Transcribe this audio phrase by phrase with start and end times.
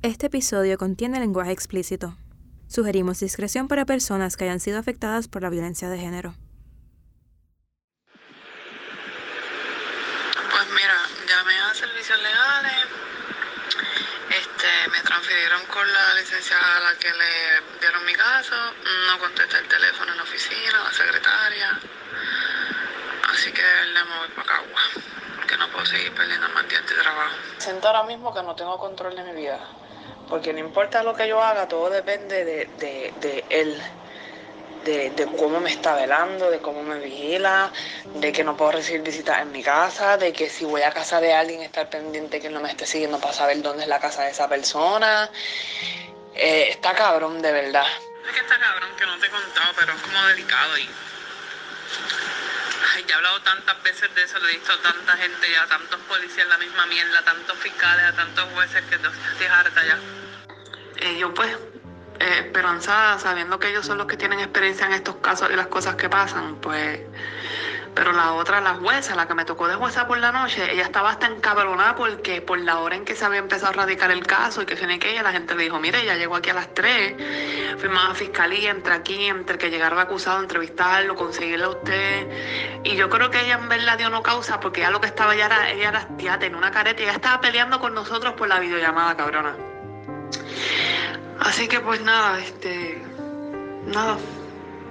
[0.00, 2.16] Este episodio contiene lenguaje explícito.
[2.68, 6.36] Sugerimos discreción para personas que hayan sido afectadas por la violencia de género.
[10.52, 10.94] Pues mira,
[11.26, 12.86] llamé a servicios legales,
[14.38, 18.54] este, me transfirieron con la licenciada a la que le dieron mi caso,
[19.08, 21.80] no contesté el teléfono en la oficina, la secretaria,
[23.32, 24.80] así que le moví para Cagua,
[25.34, 27.34] porque no puedo seguir perdiendo más días de trabajo.
[27.58, 29.58] Siento ahora mismo que no tengo control de mi vida
[30.28, 33.80] porque no importa lo que yo haga, todo depende de, él.
[34.84, 37.70] De, cómo me está velando, de cómo me vigila,
[38.14, 41.20] de que no puedo recibir visitas en mi casa, de que si voy a casa
[41.20, 44.22] de alguien estar pendiente que no me esté siguiendo para saber dónde es la casa
[44.22, 45.30] de esa persona.
[46.34, 47.86] Eh, está cabrón, de verdad.
[48.26, 50.88] Es que está cabrón que no te he contado, pero es como delicado y
[53.06, 56.00] ya he hablado tantas veces de eso, lo he visto a tanta gente ya, tantos
[56.08, 59.98] policías la misma mierda, tantos fiscales, a tantos jueces que estoy harta ya.
[61.08, 61.50] Y yo pues,
[62.20, 65.68] eh, esperanzada, sabiendo que ellos son los que tienen experiencia en estos casos y las
[65.68, 67.00] cosas que pasan, pues
[67.98, 70.84] pero la otra, la jueza, la que me tocó de jueza por la noche, ella
[70.84, 74.24] estaba hasta encabronada porque por la hora en que se había empezado a radicar el
[74.24, 76.54] caso y que tiene que ella, la gente le dijo, mire, ya llegó aquí a
[76.54, 81.64] las 3, fuimos a la fiscalía, entre aquí, entre que llegara el acusado, entrevistarlo, conseguirle
[81.64, 82.82] a usted.
[82.84, 85.34] Y yo creo que ella en verdad dio no causa porque ya lo que estaba
[85.34, 88.46] ya era, ella era, tía, tenía una careta y ella estaba peleando con nosotros por
[88.46, 89.56] la videollamada, cabrona.
[91.40, 93.02] Así que pues nada, este,
[93.86, 94.18] nada,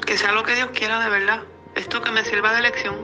[0.05, 1.39] que sea lo que Dios quiera de verdad
[1.78, 2.95] esto que me sirva de lección.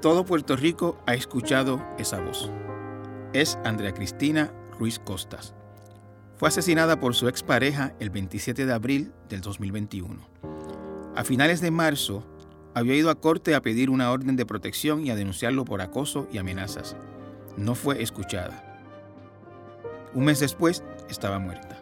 [0.00, 2.50] Todo Puerto Rico ha escuchado esa voz.
[3.32, 5.54] Es Andrea Cristina Ruiz Costas.
[6.36, 10.20] Fue asesinada por su expareja el 27 de abril del 2021.
[11.14, 12.24] A finales de marzo,
[12.74, 16.28] había ido a corte a pedir una orden de protección y a denunciarlo por acoso
[16.32, 16.96] y amenazas.
[17.56, 18.64] No fue escuchada.
[20.14, 21.77] Un mes después, estaba muerta.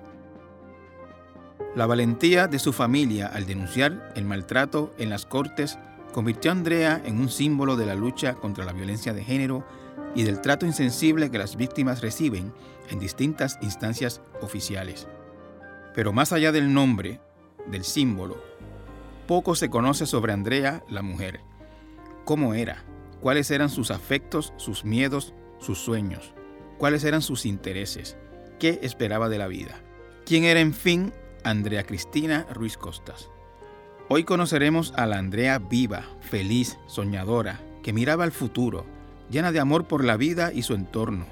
[1.76, 5.78] La valentía de su familia al denunciar el maltrato en las cortes
[6.14, 9.62] convirtió a Andrea en un símbolo de la lucha contra la violencia de género
[10.14, 12.54] y del trato insensible que las víctimas reciben
[12.88, 15.06] en distintas instancias oficiales.
[15.94, 17.20] Pero más allá del nombre,
[17.66, 18.42] del símbolo,
[19.26, 21.40] poco se conoce sobre Andrea la mujer.
[22.24, 22.84] ¿Cómo era?
[23.20, 26.32] ¿Cuáles eran sus afectos, sus miedos, sus sueños?
[26.78, 28.16] ¿Cuáles eran sus intereses?
[28.58, 29.82] ¿Qué esperaba de la vida?
[30.24, 31.12] ¿Quién era en fin
[31.46, 33.30] Andrea Cristina Ruiz Costas.
[34.08, 38.84] Hoy conoceremos a la Andrea viva, feliz, soñadora, que miraba al futuro,
[39.30, 41.24] llena de amor por la vida y su entorno,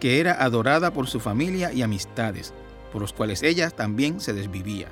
[0.00, 2.52] que era adorada por su familia y amistades,
[2.92, 4.88] por los cuales ella también se desvivía.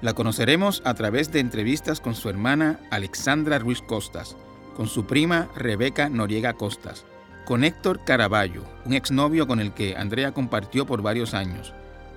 [0.00, 4.34] La conoceremos a través de entrevistas con su hermana Alexandra Ruiz Costas,
[4.74, 7.04] con su prima Rebeca Noriega Costas,
[7.44, 11.74] con Héctor Caraballo, un exnovio con el que Andrea compartió por varios años,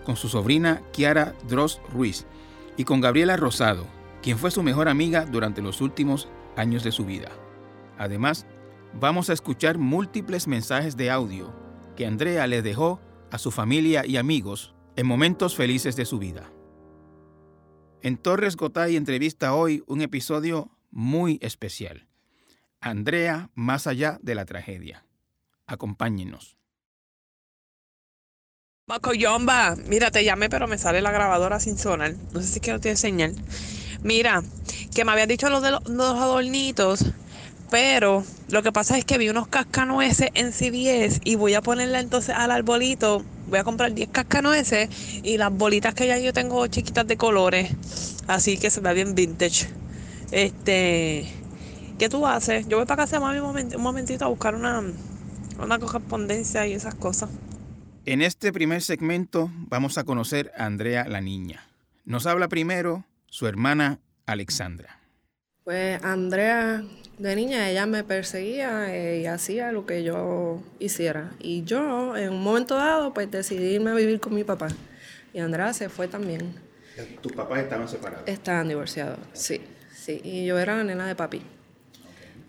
[0.10, 2.26] con su sobrina Kiara Dross Ruiz
[2.78, 3.86] y con Gabriela Rosado,
[4.24, 7.30] quien fue su mejor amiga durante los últimos años de su vida.
[7.96, 8.48] Además,
[9.00, 11.54] vamos a escuchar múltiples mensajes de audio
[11.96, 13.00] que Andrea le dejó
[13.30, 16.52] a su familia y amigos en momentos felices de su vida.
[18.02, 22.08] En Torres Gotay entrevista hoy un episodio muy especial.
[22.82, 25.06] Andrea más allá de la tragedia.
[25.68, 26.59] Acompáñenos.
[28.90, 32.16] Macoyomba, mira, te llamé, pero me sale la grabadora sin sonar.
[32.34, 33.34] No sé si quiero te enseñar.
[34.02, 34.42] Mira,
[34.96, 35.82] que me había dicho de los,
[36.18, 37.06] adornitos,
[37.70, 42.00] pero lo que pasa es que vi unos cascanueces en CBS y voy a ponerle
[42.00, 43.24] entonces al arbolito.
[43.48, 44.90] Voy a comprar 10 cascanueces
[45.22, 47.70] y las bolitas que ya yo tengo chiquitas de colores.
[48.26, 49.70] Así que se ve bien vintage.
[50.32, 51.32] Este,
[52.00, 52.68] ¿qué tú haces?
[52.68, 54.82] Yo voy para casa mami un, un momentito a buscar una,
[55.62, 57.30] una correspondencia y esas cosas.
[58.12, 61.68] En este primer segmento vamos a conocer a Andrea la niña.
[62.06, 65.00] Nos habla primero su hermana Alexandra.
[65.64, 66.84] Pues Andrea,
[67.20, 71.34] de niña, ella me perseguía eh, y hacía lo que yo hiciera.
[71.38, 74.70] Y yo, en un momento dado, pues decidí irme a vivir con mi papá.
[75.32, 76.56] Y Andrea se fue también.
[77.22, 78.28] ¿Tus papás estaban separados?
[78.28, 79.62] Estaban divorciados, sí.
[79.94, 81.44] Sí, y yo era la nena de papi.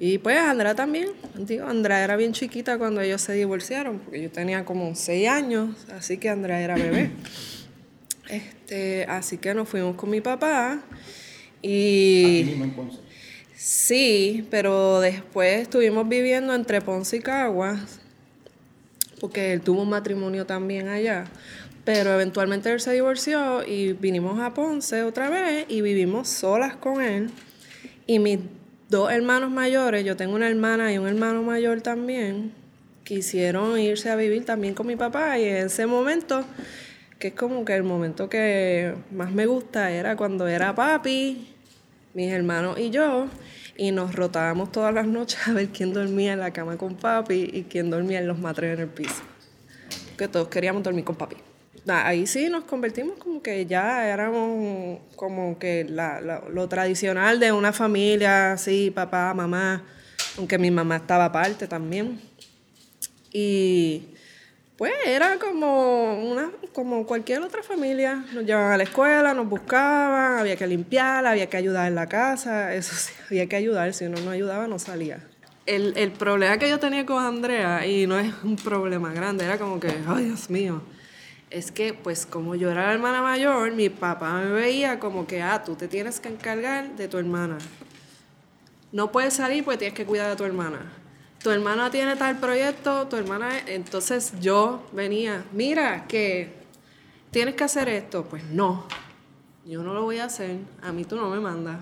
[0.02, 4.30] Y pues Andrea también, digo, Andrea era bien chiquita cuando ellos se divorciaron, porque yo
[4.30, 7.10] tenía como seis años, así que Andrea era bebé.
[8.30, 10.80] Este, así que nos fuimos con mi papá
[11.62, 12.44] y...
[12.46, 12.98] mismo en Ponce?
[13.56, 17.98] Sí, pero después estuvimos viviendo entre Ponce y Caguas,
[19.18, 21.24] porque él tuvo un matrimonio también allá.
[21.84, 27.02] Pero eventualmente él se divorció y vinimos a Ponce otra vez y vivimos solas con
[27.02, 27.30] él.
[28.06, 28.38] Y mis
[28.90, 32.52] dos hermanos mayores, yo tengo una hermana y un hermano mayor también,
[33.04, 36.44] quisieron irse a vivir también con mi papá y en ese momento,
[37.20, 41.54] que es como que el momento que más me gusta era cuando era papi,
[42.14, 43.28] mis hermanos y yo,
[43.76, 47.48] y nos rotábamos todas las noches a ver quién dormía en la cama con papi
[47.52, 49.22] y quién dormía en los matres en el piso.
[50.18, 51.36] Que todos queríamos dormir con papi.
[51.88, 58.52] Ahí sí nos convertimos como que ya éramos como que lo tradicional de una familia,
[58.52, 59.84] así, papá, mamá,
[60.36, 62.20] aunque mi mamá estaba aparte también.
[63.32, 64.02] Y
[64.76, 68.24] pues era como, una, como cualquier otra familia.
[68.32, 72.08] Nos llevaban a la escuela, nos buscaban, había que limpiar, había que ayudar en la
[72.08, 75.20] casa, eso sí, había que ayudar, si uno no ayudaba no salía.
[75.66, 79.58] El, el problema que yo tenía con Andrea, y no es un problema grande, era
[79.58, 80.82] como que, ay Dios mío,
[81.50, 85.42] es que pues como yo era la hermana mayor, mi papá me veía como que,
[85.42, 87.58] ah, tú te tienes que encargar de tu hermana.
[88.92, 90.90] No puedes salir porque tienes que cuidar de tu hermana
[91.42, 96.52] tu hermana tiene tal proyecto, tu hermana, entonces yo venía, mira que
[97.30, 98.84] tienes que hacer esto, pues no,
[99.64, 101.78] yo no lo voy a hacer, a mí tú no me mandas.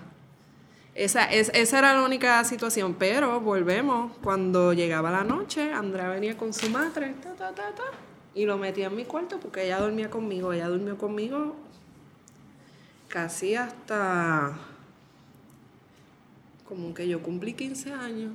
[0.95, 6.37] Esa, es, esa era la única situación, pero volvemos, cuando llegaba la noche, Andrea venía
[6.37, 7.85] con su madre, ta, ta, ta, ta,
[8.39, 11.57] y lo metía en mi cuarto porque ella dormía conmigo, ella durmió conmigo
[13.09, 14.57] casi hasta
[16.65, 18.33] como que yo cumplí 15 años.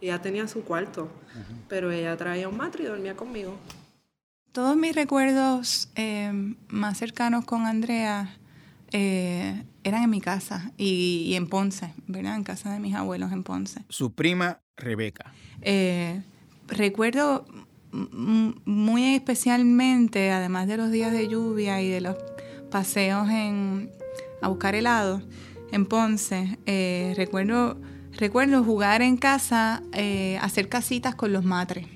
[0.00, 1.10] Ella tenía su cuarto,
[1.68, 3.56] pero ella traía un matri y dormía conmigo.
[4.52, 6.30] Todos mis recuerdos eh,
[6.68, 8.36] más cercanos con Andrea
[8.92, 12.36] eh, eran en mi casa y, en Ponce, ¿verdad?
[12.36, 13.84] En casa de mis abuelos en Ponce.
[13.88, 15.34] Su prima Rebeca.
[15.60, 16.22] Eh,
[16.68, 17.46] recuerdo
[17.92, 22.16] muy especialmente, además de los días de lluvia y de los
[22.70, 23.90] paseos en,
[24.42, 25.22] a buscar helado
[25.72, 26.58] en Ponce,
[27.16, 27.76] recuerdo
[28.20, 31.86] Recuerdo jugar en casa, eh, hacer casitas con los matres.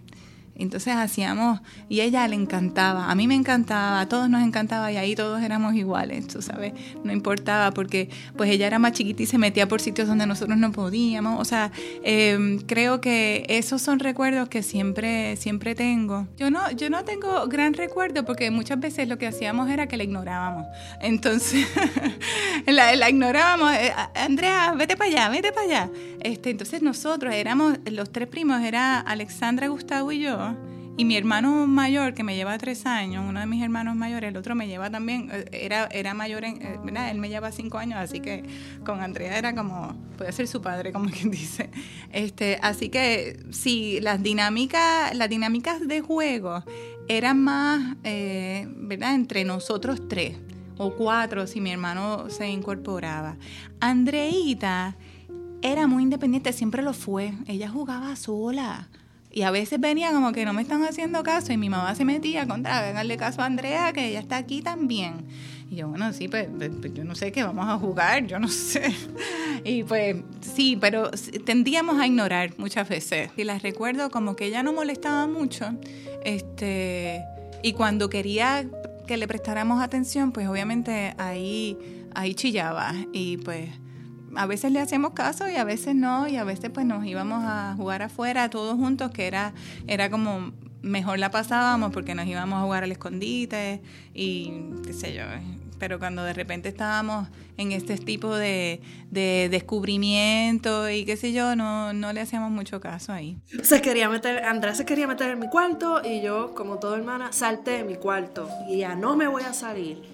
[0.56, 4.96] Entonces hacíamos, y ella le encantaba, a mí me encantaba, a todos nos encantaba y
[4.96, 6.72] ahí todos éramos iguales, tú sabes,
[7.02, 10.56] no importaba porque pues ella era más chiquita y se metía por sitios donde nosotros
[10.56, 11.72] no podíamos, o sea,
[12.04, 16.28] em, creo que esos son recuerdos que siempre, siempre tengo.
[16.36, 19.96] Yo no, yo no tengo gran recuerdo porque muchas veces lo que hacíamos era que
[19.96, 20.66] la ignorábamos,
[21.00, 21.66] entonces
[22.66, 25.90] la, la, ignorábamos, eh, Andrea, vete para allá, vete para allá.
[26.20, 30.53] Este, entonces nosotros éramos, los tres primos, era Alexandra, Gustavo y yo,
[30.96, 34.36] y mi hermano mayor, que me lleva tres años, uno de mis hermanos mayores, el
[34.36, 37.10] otro me lleva también, eh, era, era mayor, eh, ¿verdad?
[37.10, 38.44] Él me lleva cinco años, así que
[38.84, 41.70] con Andrea era como, puede ser su padre, como quien dice.
[42.12, 46.62] Este, así que sí, las dinámicas, las dinámicas de juego
[47.08, 49.14] eran más, eh, ¿verdad?
[49.14, 50.36] Entre nosotros tres
[50.78, 53.36] o cuatro, si mi hermano se incorporaba.
[53.80, 54.96] Andreita
[55.60, 57.32] era muy independiente, siempre lo fue.
[57.46, 58.88] Ella jugaba sola.
[59.36, 62.04] Y a veces venía como que no me están haciendo caso y mi mamá se
[62.04, 65.26] metía contra, háganle caso a Andrea, que ella está aquí también.
[65.68, 68.38] Y yo, bueno, sí, pues, pues, pues, yo no sé qué vamos a jugar, yo
[68.38, 68.94] no sé.
[69.64, 71.10] Y pues sí, pero
[71.44, 73.30] tendíamos a ignorar muchas veces.
[73.36, 75.66] Y las recuerdo como que ella no molestaba mucho.
[76.24, 77.24] Este,
[77.60, 78.64] y cuando quería
[79.08, 81.76] que le prestáramos atención, pues obviamente ahí,
[82.14, 82.94] ahí chillaba.
[83.12, 83.68] Y pues
[84.36, 87.42] a veces le hacíamos caso y a veces no, y a veces pues nos íbamos
[87.44, 89.52] a jugar afuera todos juntos, que era,
[89.86, 90.52] era como
[90.84, 93.80] mejor la pasábamos porque nos íbamos a jugar al escondite
[94.12, 94.52] y
[94.84, 95.24] qué sé yo.
[95.78, 101.92] Pero cuando de repente estábamos en este tipo de, descubrimiento y qué sé yo, no,
[101.92, 103.38] no le hacíamos mucho caso ahí.
[103.62, 107.32] Se quería meter, Andrés se quería meter en mi cuarto y yo, como toda hermana,
[107.32, 110.13] salté de mi cuarto y ya no me voy a salir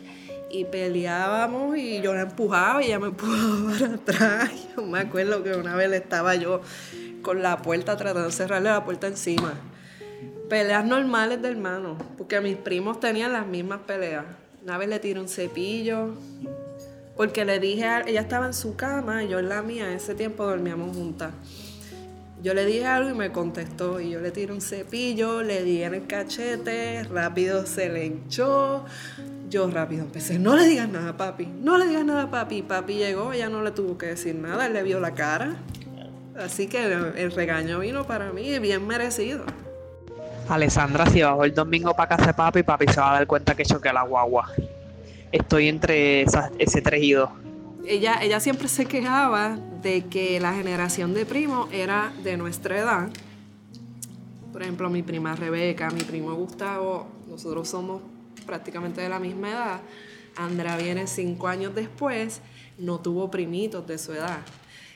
[0.50, 4.50] y peleábamos y yo la empujaba y ella me empujaba para atrás.
[4.76, 6.60] Yo me acuerdo que una vez estaba yo
[7.22, 9.54] con la puerta tratando de cerrarle la puerta encima.
[10.48, 14.24] Peleas normales de hermano, porque mis primos tenían las mismas peleas.
[14.62, 16.14] Una vez le tiré un cepillo,
[17.16, 20.14] porque le dije, a, ella estaba en su cama y yo en la mía, ese
[20.14, 21.32] tiempo dormíamos juntas.
[22.42, 25.82] Yo le dije algo y me contestó y yo le tiré un cepillo, le di
[25.82, 28.86] en el cachete, rápido se le hinchó,
[29.50, 32.62] yo rápido empecé, no le digas nada, papi, no le digas nada, papi.
[32.62, 35.56] Papi llegó, ella no le tuvo que decir nada, él le vio la cara.
[36.38, 39.44] Así que el, regaño vino para mí bien merecido.
[40.48, 43.54] Alessandra, si bajo el domingo para casa de papi, papi se va a dar cuenta
[43.54, 44.50] que choqué la guagua.
[45.32, 47.30] Estoy entre ese 3 y 2.
[47.86, 53.08] Ella, ella siempre se quejaba de que la generación de primos era de nuestra edad.
[54.52, 58.02] Por ejemplo, mi prima Rebeca, mi primo Gustavo, nosotros somos
[58.50, 59.80] prácticamente de la misma edad.
[60.34, 62.40] Andrea viene cinco años después,
[62.78, 64.40] no tuvo primitos de su edad.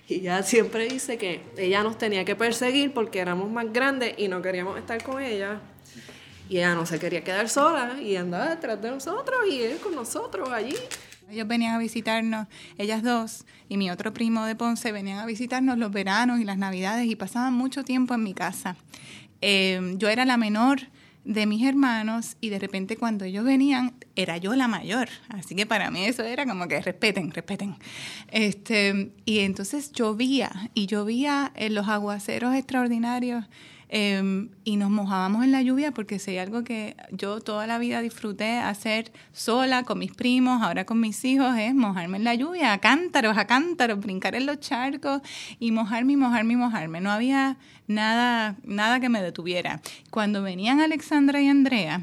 [0.09, 4.27] Y ella siempre dice que ella nos tenía que perseguir porque éramos más grandes y
[4.27, 5.61] no queríamos estar con ella.
[6.49, 9.95] Y ella no se quería quedar sola y andaba detrás de nosotros y él con
[9.95, 10.75] nosotros allí.
[11.31, 15.79] Ellos venían a visitarnos, ellas dos y mi otro primo de Ponce venían a visitarnos
[15.79, 18.77] los veranos y las navidades y pasaban mucho tiempo en mi casa.
[19.41, 20.81] Eh, yo era la menor
[21.25, 25.66] de mis hermanos y de repente cuando ellos venían era yo la mayor, así que
[25.66, 27.76] para mí eso era como que respeten, respeten.
[28.31, 33.45] Este, y entonces llovía y llovía en los aguaceros extraordinarios
[33.88, 37.79] em, y nos mojábamos en la lluvia porque si hay algo que yo toda la
[37.79, 42.35] vida disfruté hacer sola con mis primos, ahora con mis hijos, es mojarme en la
[42.35, 45.23] lluvia, a cántaros, a cántaros, brincar en los charcos
[45.59, 47.00] y mojarme mojarme mojarme.
[47.00, 49.81] No había nada, nada que me detuviera.
[50.11, 52.00] Cuando venían Alexandra y Andrea,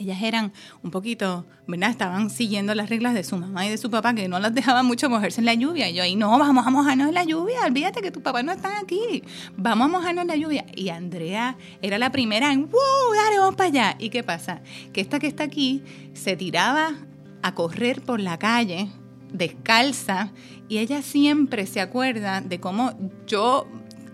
[0.00, 0.52] ellas eran
[0.82, 1.90] un poquito, ¿verdad?
[1.90, 4.86] Estaban siguiendo las reglas de su mamá y de su papá, que no las dejaban
[4.86, 5.90] mucho mojarse en la lluvia.
[5.90, 8.52] Y yo ahí, no, vamos a mojarnos en la lluvia, olvídate que tu papá no
[8.52, 9.22] está aquí,
[9.56, 10.64] vamos a mojarnos en la lluvia.
[10.74, 13.96] Y Andrea era la primera en, wow, dale, vamos para allá.
[13.98, 14.62] ¿Y qué pasa?
[14.92, 15.82] Que esta que está aquí
[16.14, 16.94] se tiraba
[17.42, 18.88] a correr por la calle
[19.32, 20.32] descalza
[20.68, 22.92] y ella siempre se acuerda de cómo
[23.26, 23.66] yo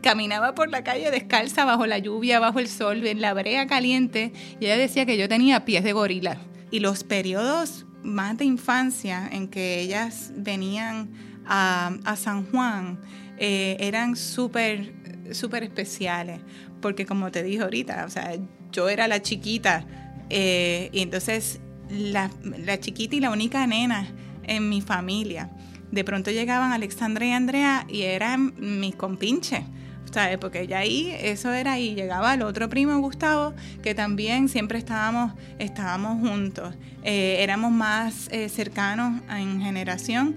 [0.07, 4.33] caminaba por la calle descalza bajo la lluvia, bajo el sol, en la brea caliente,
[4.61, 6.39] y ella decía que yo tenía pies de gorila.
[6.71, 11.11] Y los periodos más de infancia en que ellas venían
[11.45, 13.01] a, San Juan
[13.37, 14.95] eh, eran súper,
[15.33, 16.41] súper especiales,
[16.81, 18.33] porque como te dije ahorita, o sea,
[18.71, 19.87] yo era la chiquita,
[20.31, 21.59] eh, y entonces
[21.91, 22.31] la,
[22.65, 24.07] la chiquita y la única nena
[24.45, 25.51] en mi familia.
[25.91, 29.65] De pronto llegaban Alexandra y Andrea y eran mis compinches.
[30.17, 30.39] ¿Sabes?
[30.39, 35.35] Porque ya ahí, eso era ahí, llegaba el otro primo Gustavo, que también siempre estábamos,
[35.59, 40.37] estábamos juntos, eh, éramos más eh, cercanos en generación.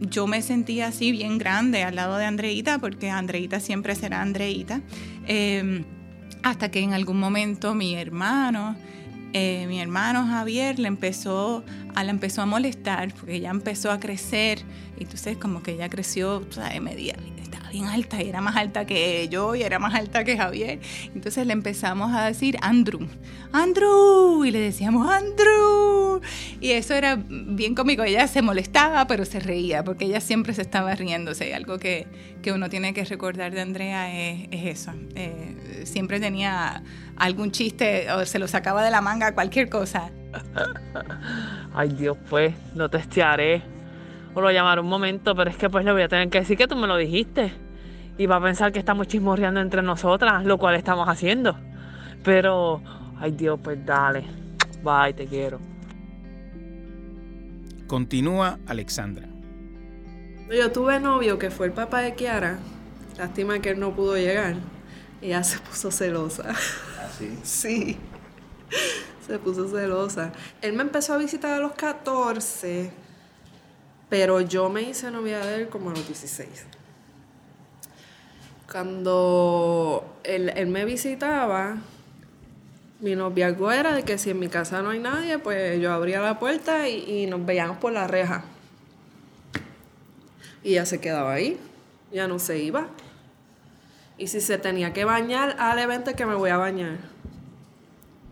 [0.00, 4.80] Yo me sentía así bien grande al lado de Andreita, porque Andreita siempre será Andreita,
[5.28, 5.84] em,
[6.42, 8.74] hasta que en algún momento mi hermano,
[9.32, 11.62] eh, mi hermano Javier le empezó
[11.94, 14.58] a, la empezó a molestar porque ella empezó a crecer
[14.98, 16.82] y entonces como que ella creció ¿sabes?
[16.82, 17.14] media
[17.70, 20.80] bien alta y era más alta que yo y era más alta que Javier.
[21.14, 23.06] Entonces le empezamos a decir Andrew,
[23.52, 26.20] Andrew, y le decíamos Andrew.
[26.60, 28.02] Y eso era bien cómico.
[28.02, 31.54] Ella se molestaba, pero se reía, porque ella siempre se estaba riéndose.
[31.54, 32.06] Algo que,
[32.42, 34.92] que uno tiene que recordar de Andrea es, eso.
[35.14, 36.82] Eh, siempre tenía
[37.16, 40.10] algún chiste o se lo sacaba de la manga, cualquier cosa.
[41.74, 43.75] Ay Dios, pues, lo testearé
[44.44, 46.58] o a llamar un momento, pero es que pues le voy a tener que decir
[46.58, 47.52] que tú me lo dijiste.
[48.18, 51.56] Y va a pensar que estamos chismorreando entre nosotras, lo cual estamos haciendo.
[52.22, 52.82] Pero,
[53.18, 54.24] ay Dios, pues dale.
[54.82, 55.58] Bye, te quiero.
[57.86, 59.26] Continúa Alexandra.
[60.50, 62.58] Yo tuve novio que fue el papá de Kiara.
[63.18, 64.56] Lástima que él no pudo llegar.
[65.20, 66.44] Y ella se puso celosa.
[66.50, 67.38] ¿Ah, sí?
[67.42, 67.96] Sí.
[69.26, 70.32] Se puso celosa.
[70.62, 73.05] Él me empezó a visitar a los 14
[74.08, 76.48] pero yo me hice novia de él como a los 16.
[78.70, 81.78] Cuando él, me visitaba,
[83.00, 86.20] mi noviazgo era de que si en mi casa no hay nadie, pues yo abría
[86.20, 88.44] la puerta y, nos veíamos por la reja.
[90.62, 91.58] Y ya se quedaba ahí,
[92.12, 92.88] ya no se iba.
[94.18, 96.96] Y si se tenía que bañar, al evento que me voy a bañar.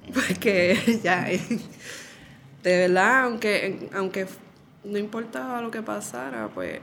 [0.12, 1.24] Porque ya,
[2.62, 4.26] de verdad, aunque, aunque
[4.84, 6.78] no importaba lo que pasara, pues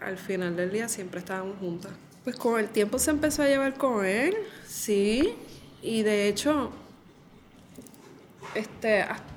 [0.00, 1.92] al final del día siempre estábamos juntas.
[2.24, 4.34] Pues con el tiempo se empezó a llevar con él,
[4.66, 5.34] sí,
[5.82, 6.70] y de hecho,
[8.54, 9.30] este, hasta,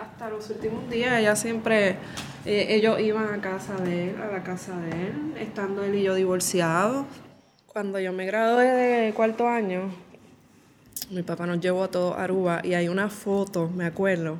[0.00, 1.98] hasta los últimos días ella siempre,
[2.44, 6.02] eh, ellos iban a casa de él, a la casa de él, estando él y
[6.02, 7.06] yo divorciados.
[7.66, 9.92] Cuando yo me gradué de cuarto año,
[11.10, 14.38] mi papá nos llevó a todo Aruba y hay una foto, me acuerdo,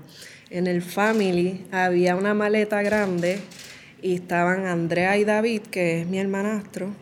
[0.55, 3.41] en el Family había una maleta grande
[4.01, 6.95] y estaban Andrea y David, que es mi hermanastro,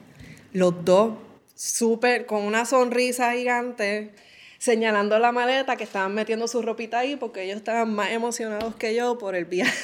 [0.55, 1.17] los dos
[1.55, 4.15] súper con una sonrisa gigante
[4.57, 8.95] señalando la maleta que estaban metiendo su ropita ahí porque ellos estaban más emocionados que
[8.95, 9.77] yo por el viaje.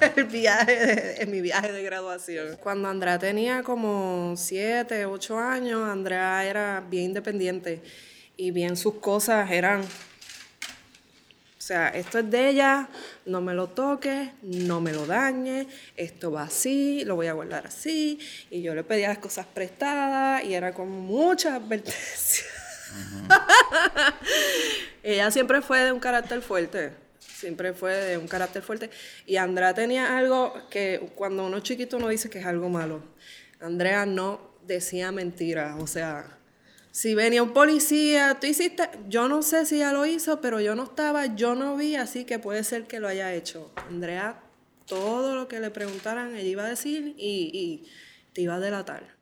[0.16, 2.56] el viaje mi viaje de graduación.
[2.62, 7.80] Cuando Andrea tenía como 7, 8 años, Andrea era bien independiente
[8.36, 9.82] y bien sus cosas eran
[11.62, 12.88] o sea, esto es de ella,
[13.24, 17.68] no me lo toques, no me lo dañes, esto va así, lo voy a guardar
[17.68, 18.18] así.
[18.50, 22.46] Y yo le pedía las cosas prestadas y era como muchas advertencias.
[25.04, 28.90] ella siempre fue de un carácter fuerte, siempre fue de un carácter fuerte.
[29.24, 33.04] Y Andrea tenía algo que cuando uno es chiquito uno dice que es algo malo.
[33.60, 36.41] Andrea no decía mentiras, o sea,
[36.92, 40.74] si venía un policía, tú hiciste, yo no sé si ya lo hizo, pero yo
[40.74, 43.72] no estaba, yo no vi, así que puede ser que lo haya hecho.
[43.88, 44.42] Andrea,
[44.86, 47.88] todo lo que le preguntaran, ella iba a decir y, y
[48.34, 49.16] te iba a delatar.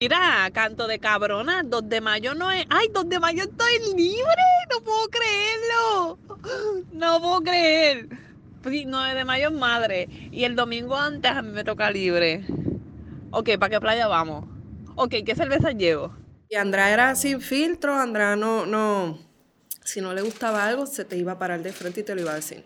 [0.00, 2.66] Mira, canto de cabrona, 2 de mayo no es.
[2.68, 4.42] ¡Ay, 2 de mayo estoy libre!
[4.70, 6.18] ¡No puedo creerlo!
[6.92, 8.08] No puedo creer.
[8.68, 10.08] Sí, 9 de mayo es madre.
[10.32, 12.44] Y el domingo antes a mí me toca libre.
[13.30, 14.46] Ok, ¿para qué playa vamos?
[14.96, 16.23] Ok, ¿qué cerveza llevo?
[16.54, 19.18] Y Andrea era sin filtro, Andrea no, no,
[19.82, 22.20] si no le gustaba algo, se te iba a parar de frente y te lo
[22.20, 22.62] iba a decir.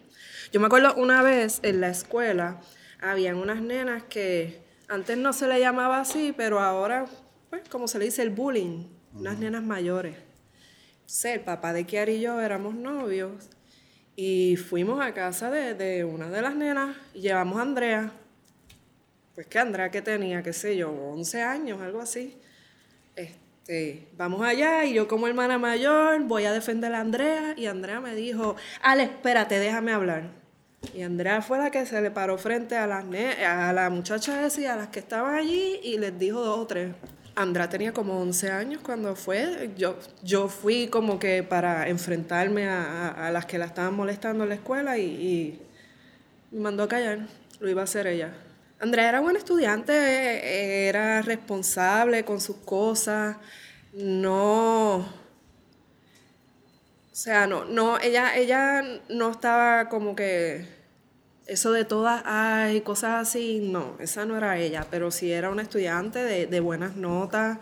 [0.52, 2.60] Yo me acuerdo una vez en la escuela,
[3.00, 7.06] habían unas nenas que antes no se le llamaba así, pero ahora,
[7.48, 10.16] pues, como se le dice, el bullying, unas nenas mayores.
[11.06, 13.48] sé el papá de Kiara y yo éramos novios
[14.16, 18.12] y fuimos a casa de, de una de las nenas y llevamos a Andrea.
[19.34, 22.38] Pues que Andrea que tenía, qué sé yo, 11 años, algo así.
[23.68, 28.00] Este, vamos allá y yo como hermana mayor voy a defender a Andrea y Andrea
[28.00, 30.30] me dijo, Ale, espérate, déjame hablar.
[30.94, 33.92] Y Andrea fue la que se le paró frente a las a la
[34.56, 36.94] y a las que estaban allí y les dijo dos o tres.
[37.34, 39.70] Andrea tenía como 11 años cuando fue.
[39.76, 44.54] Yo, yo fui como que para enfrentarme a, las que la estaban molestando en la
[44.54, 45.62] escuela y, y,
[46.52, 47.26] me mandó a callar.
[47.60, 48.32] Lo iba a hacer ella.
[48.80, 53.36] Andrea era buena estudiante, era responsable con sus cosas,
[53.92, 54.96] no...
[57.10, 60.68] O sea, no, no, ella, ella no estaba como que
[61.48, 65.62] eso de todas hay cosas así, no, esa no era ella, pero sí era una
[65.62, 67.58] estudiante de, de buenas notas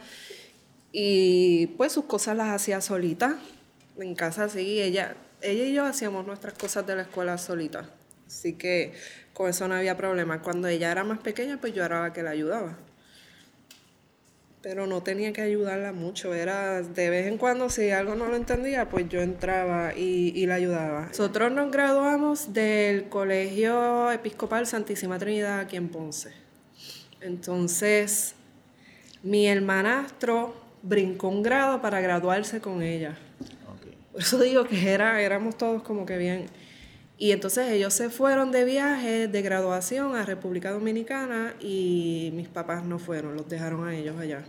[0.93, 3.39] y pues sus cosas las hacía solita,
[3.99, 7.89] en casa sí, ella, ella y yo hacíamos nuestras cosas de la escuela solita,
[8.27, 8.93] así que
[9.33, 10.43] con eso no había problema.
[10.43, 12.79] Cuando ella era más pequeña, pues yo era la que la ayudaba.
[14.63, 18.35] Pero no tenía que ayudarla mucho, era de vez en cuando si algo no lo
[18.35, 21.07] entendía, pues yo entraba y, y la ayudaba.
[21.07, 26.33] Nosotros nos graduamos del Colegio Episcopal Santísima Trinidad aquí en Ponce.
[27.21, 28.35] Entonces,
[29.23, 33.17] mi hermanastro brincó un grado para graduarse con ella.
[34.13, 36.47] Por eso digo que era, éramos todos como que bien
[37.19, 42.85] y entonces ellos se fueron de viaje de graduación a República Dominicana y mis papás
[42.85, 44.45] no fueron, los dejaron a ellos allá.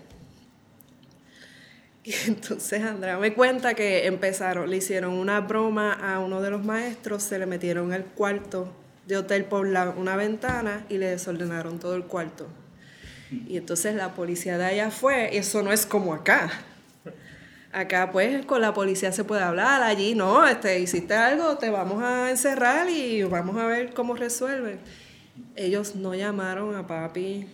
[2.03, 6.65] Y entonces Andrea me cuenta que empezaron, le hicieron una broma a uno de los
[6.65, 8.73] maestros, se le metieron el cuarto
[9.06, 12.47] de hotel por una ventana y le desordenaron todo el cuarto.
[13.32, 16.49] Y entonces la policía de allá fue, eso no es como acá.
[17.78, 22.02] Acá pues con la policía se puede hablar, allí no, este, hiciste algo, te vamos
[22.02, 24.80] a encerrar y vamos a ver cómo resuelven.
[25.56, 27.46] Ellos no llamaron a papi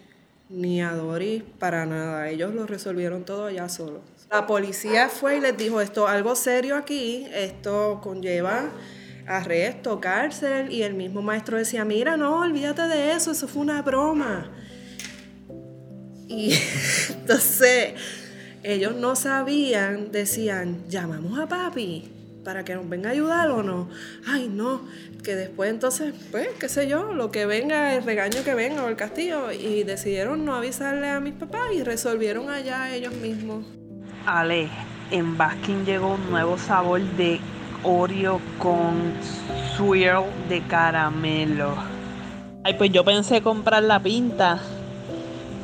[0.47, 3.99] ni a Doris para nada, ellos lo resolvieron todo allá solos.
[4.31, 8.69] La policía fue y les dijo esto, algo serio aquí, esto conlleva
[9.27, 13.81] arresto, cárcel, y el mismo maestro decía, mira, no, olvídate de eso, eso fue una
[13.81, 14.49] broma.
[16.29, 16.53] Y
[17.09, 17.95] entonces
[18.63, 22.09] ellos no sabían, decían, llamamos a papi
[22.43, 23.89] para que nos venga a ayudar o no.
[24.25, 24.81] Ay, no,
[25.23, 28.89] que después entonces, pues, qué sé yo, lo que venga, el regaño que venga o
[28.89, 29.51] el castigo.
[29.51, 33.65] Y decidieron no avisarle a mis papás y resolvieron allá ellos mismos.
[34.25, 34.69] Ale,
[35.11, 37.39] en Baskin llegó un nuevo sabor de
[37.83, 39.13] Oreo con
[39.75, 41.75] swirl de caramelo.
[42.63, 44.61] Ay, pues yo pensé comprar la pinta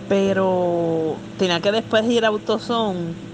[0.09, 3.29] pero tenía que después ir a AutoZone.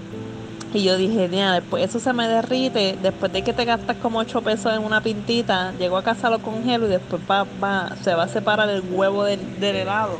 [0.74, 2.98] Y yo dije, mira, después eso se me derrite.
[3.02, 6.40] Después de que te gastas como 8 pesos en una pintita, llego a casa, lo
[6.40, 7.22] congelo y después
[8.02, 10.18] se va a separar el huevo del, helado.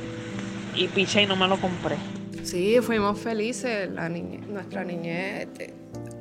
[0.75, 1.97] Y piché y no me lo compré.
[2.42, 5.42] Sí, fuimos felices, la nuestra niñez.
[5.42, 5.75] Este,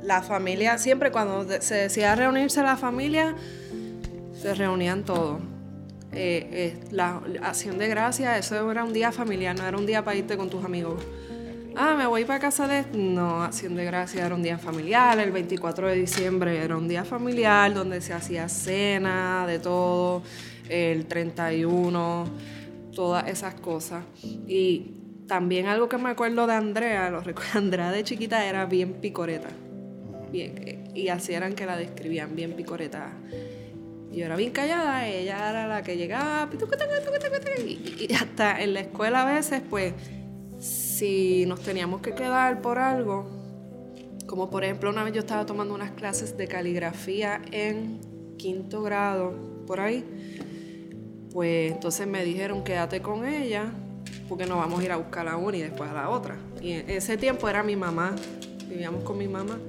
[0.04, 3.36] la familia, siempre cuando se decía reunirse la familia,
[4.42, 5.40] se reunían todos
[6.16, 10.04] eh, eh, la acción de gracia, eso era un día familiar, no era un día
[10.04, 11.04] para irte con tus amigos.
[11.76, 12.86] Ah, me voy para casa de...
[12.98, 17.04] No, acción de gracia era un día familiar, el 24 de diciembre era un día
[17.04, 20.24] familiar donde se hacía cena, de todo,
[20.70, 22.26] el 31,
[22.94, 24.06] todas esas cosas.
[24.48, 24.94] Y
[25.28, 29.50] también algo que me acuerdo de Andrea, lo recuerdo, Andrea de chiquita era bien picoreta.
[30.32, 33.12] Bien, y así eran que la describían, bien picoreta
[34.16, 36.50] yo era bien callada, ella era la que llegaba,
[37.68, 39.94] y, hasta en la escuela a veces, pues,
[40.60, 43.30] si nos teníamos que quedar por algo,
[44.26, 48.00] como por ejemplo una vez yo estaba tomando unas clases de caligrafía en
[48.38, 49.36] quinto grado,
[49.68, 50.04] por ahí.
[51.32, 53.66] Pues entonces me dijeron, quédate con ella,
[54.30, 56.38] porque nos vamos a ir a buscar a una y después a la otra.
[56.62, 58.16] Y en ese tiempo era mi mamá,
[58.70, 59.60] vivíamos con mi mamá.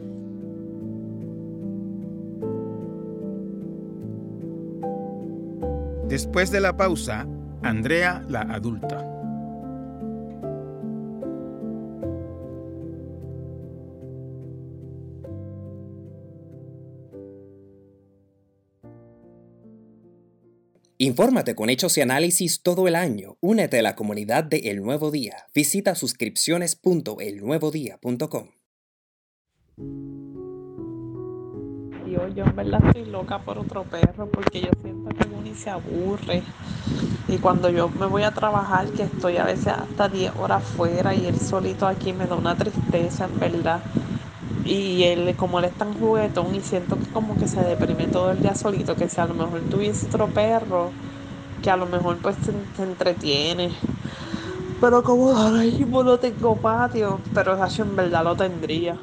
[6.09, 7.27] Después de la pausa,
[7.63, 9.13] Andrea la adulta.
[20.99, 23.37] Infórmate con hechos y análisis todo el año.
[23.41, 25.45] Únete a la comunidad de El Nuevo Día.
[25.55, 28.49] Visita suscripciones.elnuevodía.com.
[32.35, 36.43] Yo, en verdad estoy loca por otro perro porque yo siento que Bunny se aburre.
[37.29, 41.15] Y cuando yo me voy a trabajar, que estoy a veces hasta 10 horas fuera
[41.15, 43.81] y él solito aquí me da una tristeza, en verdad.
[44.65, 48.31] Y él, como él es tan juguetón y siento que como que se deprime todo
[48.31, 50.91] el día solito, que si a lo mejor tuviese otro perro,
[51.63, 53.71] que a lo mejor pues se, se entretiene.
[54.81, 58.97] Pero como ahora mismo no tengo patio, pero en verdad lo tendría.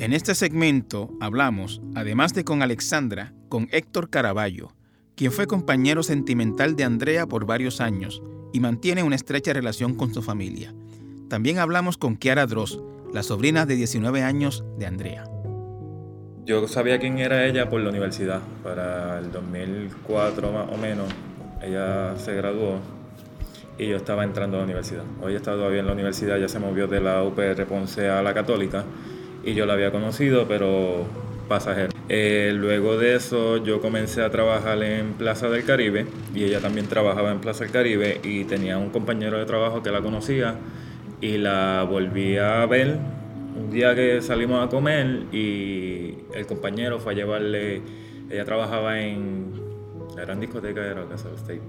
[0.00, 4.72] En este segmento hablamos, además de con Alexandra, con Héctor Caraballo,
[5.14, 8.20] quien fue compañero sentimental de Andrea por varios años
[8.52, 10.74] y mantiene una estrecha relación con su familia.
[11.28, 15.24] También hablamos con Kiara Dross, la sobrina de 19 años de Andrea.
[16.44, 18.40] Yo sabía quién era ella por la universidad.
[18.64, 21.06] Para el 2004 más o menos,
[21.62, 22.80] ella se graduó
[23.78, 25.04] y yo estaba entrando a la universidad.
[25.22, 28.34] Hoy está todavía en la universidad, ya se movió de la UPR Ponce a la
[28.34, 28.84] Católica
[29.44, 31.04] y yo la había conocido, pero
[31.48, 31.90] pasajero.
[32.08, 36.86] Eh, luego de eso yo comencé a trabajar en Plaza del Caribe y ella también
[36.86, 40.56] trabajaba en Plaza del Caribe y tenía un compañero de trabajo que la conocía
[41.20, 42.98] y la volví a ver
[43.56, 47.82] un día que salimos a comer y el compañero fue a llevarle,
[48.28, 49.52] ella trabajaba en
[50.16, 51.62] la gran discoteca de la Casa de State.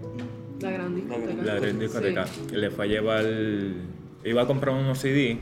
[0.61, 1.43] La gran discoteca.
[1.43, 2.27] La gran discoteca.
[2.27, 2.55] Sí.
[2.55, 3.25] Le fue a llevar,
[4.23, 5.38] iba a comprar unos CD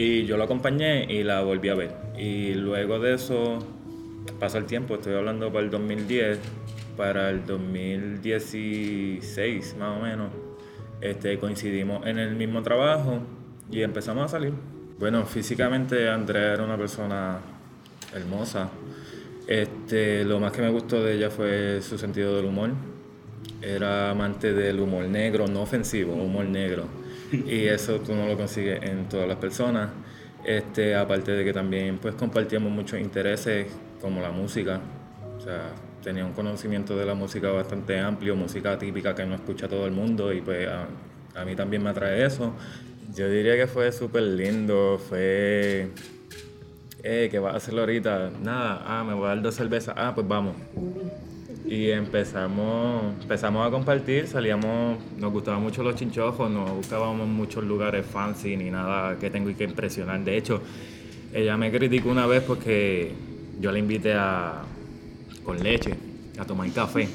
[0.00, 1.90] y yo la acompañé y la volví a ver.
[2.16, 3.58] Y luego de eso
[4.38, 6.38] pasó el tiempo, estoy hablando para el 2010,
[6.96, 10.30] para el 2016 más o menos,
[11.00, 13.18] este, coincidimos en el mismo trabajo
[13.72, 14.52] y empezamos a salir.
[15.00, 17.40] Bueno, físicamente Andrea era una persona
[18.14, 18.70] hermosa.
[19.48, 22.70] Este, lo más que me gustó de ella fue su sentido del humor.
[23.60, 27.07] Era amante del humor negro, no ofensivo, humor negro.
[27.46, 29.90] Y eso tú no lo consigues en todas las personas.
[30.44, 33.66] Este, aparte de que también pues compartíamos muchos intereses
[34.00, 34.80] como la música.
[35.36, 39.68] O sea, tenía un conocimiento de la música bastante amplio, música típica que no escucha
[39.68, 40.86] todo el mundo y pues a,
[41.34, 42.54] a mí también me atrae eso.
[43.14, 45.90] Yo diría que fue súper lindo, fue...
[47.02, 48.30] Eh, ¿qué vas a hacer ahorita?
[48.42, 50.56] Nada, ah, me voy a dar dos cervezas, ah, pues vamos.
[51.66, 58.06] Y empezamos, empezamos a compartir, salíamos, nos gustaban mucho los chinchojos, no buscábamos muchos lugares
[58.06, 60.20] fancy ni nada que tengo que impresionar.
[60.24, 60.62] De hecho,
[61.34, 63.12] ella me criticó una vez porque
[63.60, 64.62] yo la invité a,
[65.44, 65.94] con leche
[66.38, 67.08] a tomar café.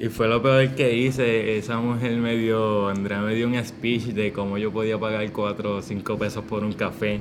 [0.00, 1.58] Y fue lo peor que hice.
[1.58, 5.76] Esa mujer me dio, Andrea me dio un speech de cómo yo podía pagar 4
[5.76, 7.20] o 5 pesos por un café,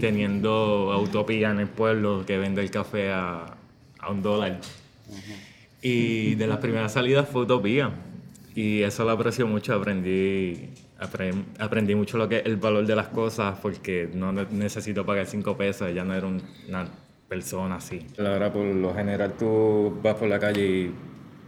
[0.00, 3.59] teniendo Utopía en el pueblo que vende el café a,
[4.00, 4.60] a un dólar.
[5.82, 7.90] Y de las primeras salidas fue Utopía.
[8.54, 13.08] Y eso lo aprecio mucho, aprendí, apre- aprendí mucho lo que el valor de las
[13.08, 16.86] cosas porque no ne- necesito pagar 5 pesos, ella no era un- una
[17.28, 18.04] persona así.
[18.18, 20.92] Ahora por lo general tú vas por la calle y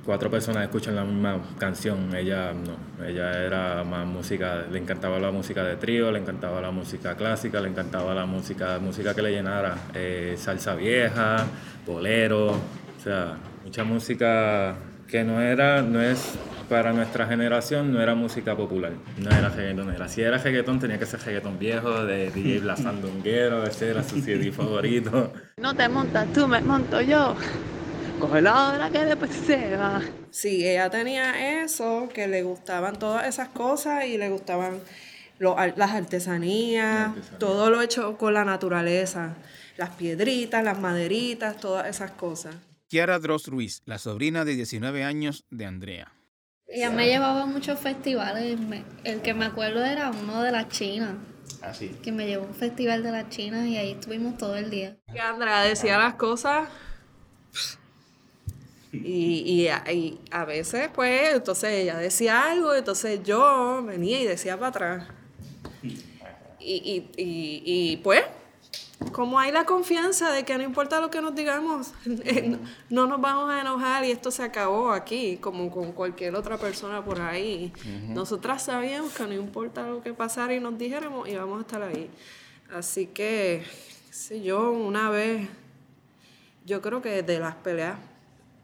[0.04, 5.30] cuatro personas escuchan la misma canción, ella no, ella era más música, le encantaba la
[5.30, 9.30] música de trío, le encantaba la música clásica, le encantaba la música, música que le
[9.30, 11.46] llenara, eh, salsa vieja,
[11.86, 16.34] bolero, o sea, mucha música que no era, no es
[16.68, 20.08] para nuestra generación, no era música popular, no era reggaetonera.
[20.08, 24.22] Si era reggaetón tenía que ser reggaetón viejo, de DJ Blas Sandunguero, ese era su
[24.22, 25.32] CD favorito.
[25.58, 27.36] No te montas tú, me monto yo.
[28.30, 30.00] Hora que después se va.
[30.30, 34.80] Sí, ella tenía eso, que le gustaban todas esas cosas y le gustaban
[35.38, 37.38] lo- las artesanías, artesanía.
[37.38, 39.34] todo lo hecho con la naturaleza,
[39.76, 42.54] las piedritas, las maderitas, todas esas cosas.
[42.88, 46.12] Kiara Dross Ruiz, la sobrina de 19 años de Andrea.
[46.68, 48.56] Ella me llevaba a muchos festivales.
[49.04, 51.16] el que me acuerdo era uno de la China,
[51.60, 51.88] Así.
[52.02, 54.96] que me llevó a un festival de la China y ahí estuvimos todo el día.
[55.12, 56.68] Que Andrea decía las cosas
[58.92, 64.26] y, y a, y a veces, pues, entonces ella decía algo, entonces yo venía y
[64.26, 65.08] decía para atrás.
[66.64, 68.22] Y, y, pues,
[69.10, 71.92] como hay la confianza de que no importa lo que nos digamos,
[72.24, 72.56] eh,
[72.88, 77.02] no, nos vamos a enojar y esto se acabó aquí, como con cualquier otra persona
[77.02, 77.72] por ahí.
[78.08, 82.10] Nosotras sabíamos que no importa lo que pasara y nos dijéramos, íbamos a estar ahí.
[82.72, 83.64] Así que,
[84.10, 85.48] sé yo, una vez,
[86.64, 87.98] yo creo que de las peleas,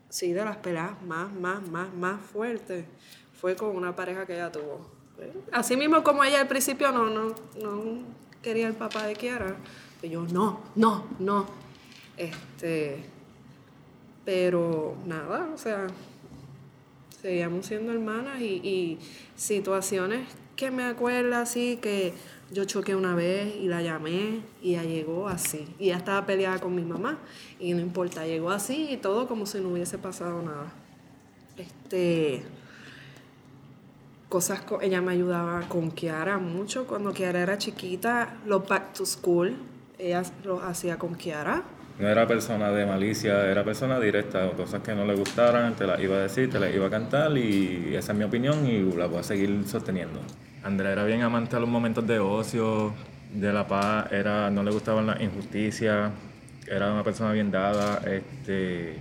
[0.09, 2.85] sí, de las peleas más, más, más, más fuertes,
[3.41, 4.87] fue con una pareja que ella tuvo.
[5.53, 7.83] Así mismo como ella al principio no, no, no
[8.43, 9.57] quería el papá de Kiara
[10.03, 11.47] y yo, no, no, no.
[12.17, 13.05] Este,
[14.25, 15.87] pero nada, o sea,
[17.21, 18.99] seguíamos siendo hermanas y,
[19.37, 22.13] situaciones que me acuerdo así que
[22.51, 25.67] yo choqué una vez y la llamé y ella llegó así.
[25.79, 27.19] Y ella estaba peleada con mi mamá
[27.59, 30.73] y no importa, llegó así y todo como si no hubiese pasado nada.
[31.57, 32.43] Este,
[34.29, 36.87] cosas, ella me ayudaba con Kiara mucho.
[36.87, 39.55] Cuando Kiara era chiquita, los back to school,
[39.99, 41.63] ella lo hacía con Kiara.
[41.99, 46.01] No era persona de malicia, era persona directa, cosas que no le gustaran, te las
[46.01, 49.07] iba a decir, te las iba a cantar y esa es mi opinión y la
[49.07, 50.21] voy a seguir sosteniendo.
[50.63, 52.93] Andrea era bien amante a los momentos de ocio,
[53.33, 56.11] de la paz, era, no le gustaban las injusticias,
[56.67, 58.97] era una persona bien dada, este,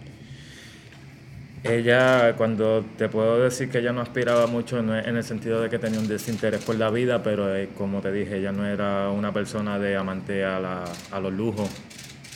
[1.64, 5.70] ella, cuando te puedo decir que ella no aspiraba mucho, no en el sentido de
[5.70, 9.10] que tenía un desinterés por la vida, pero eh, como te dije, ella no era
[9.10, 11.70] una persona de amante a, la, a los lujos.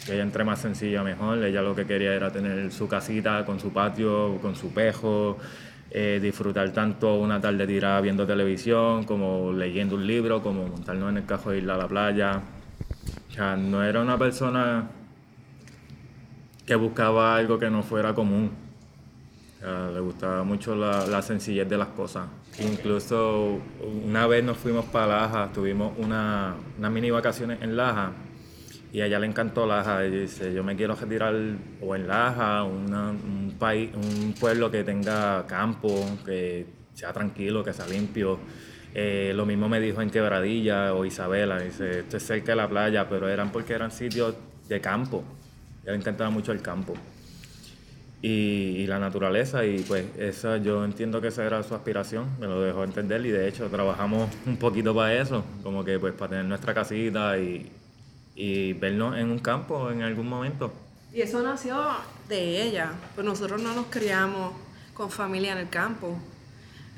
[0.09, 3.71] Ella entre más sencilla mejor, ella lo que quería era tener su casita con su
[3.71, 5.37] patio, con su pejo,
[5.91, 11.17] eh, disfrutar tanto una tarde tirada viendo televisión, como leyendo un libro, como montarnos en
[11.17, 12.41] el cajo e ir a la playa.
[13.29, 14.89] O sea, no era una persona
[16.65, 18.51] que buscaba algo que no fuera común
[19.93, 22.27] le gustaba mucho la, sencillez de las cosas.
[22.59, 23.59] Incluso
[24.05, 28.11] una vez nos fuimos para Laja, tuvimos una, unas mini vacaciones en Laja
[28.91, 30.05] y a ella le encantó Laja.
[30.05, 31.35] Y dice, yo me quiero retirar
[31.81, 37.87] o en Laja, un, país, un pueblo que tenga campo, que sea tranquilo, que sea
[37.87, 38.39] limpio.
[38.93, 42.67] Eh, lo mismo me dijo en Quebradilla o Isabela, dice, esto es cerca de la
[42.67, 44.35] playa, pero eran porque eran sitios
[44.67, 45.23] de campo.
[45.83, 46.93] Ella le encantaba mucho el campo
[48.21, 52.61] y, la naturaleza y pues esa yo entiendo que esa era su aspiración, me lo
[52.61, 56.45] dejó entender y de hecho trabajamos un poquito para eso, como que pues para tener
[56.45, 57.71] nuestra casita y,
[58.35, 60.73] y vernos en un campo en algún momento.
[61.13, 61.77] Y eso nació
[62.29, 64.53] de ella, pues nosotros no nos criamos
[64.93, 66.17] con familia en el campo,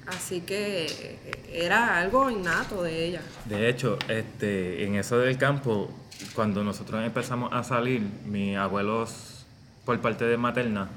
[0.08, 1.18] así que
[1.52, 3.22] era algo innato de ella.
[3.46, 5.90] De hecho, este, en eso del campo,
[6.36, 9.46] cuando nosotros empezamos a salir, mis abuelos
[9.86, 10.90] por parte de materna,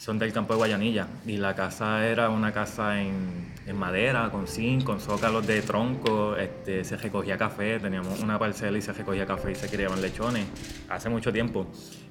[0.00, 1.06] son del campo de Guayanilla.
[1.26, 6.82] Y la casa era una casa en, madera, con zinc, con zócalos de tronco, este,
[6.84, 10.46] se recogía café, teníamos una parcela y se recogía café y se criaban lechones.
[10.88, 11.66] Hace mucho tiempo.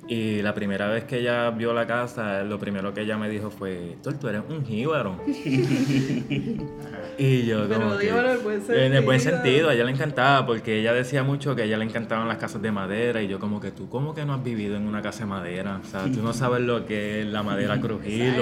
[0.10, 3.52] Y la primera vez que ella vio la casa, lo primero que ella me dijo
[3.52, 5.22] fue, tú eres un jíbaro.
[7.19, 8.80] y yo como que, en, el buen sentido.
[8.80, 11.78] en el buen sentido, a ella le encantaba, porque ella decía mucho que a ella
[11.78, 14.43] le encantaban las casas de madera, y yo como que tú, ¿cómo que no has
[14.43, 15.80] vivido en una casa de madera?
[15.84, 18.34] O sea, tú no sabes lo que es la madera crujir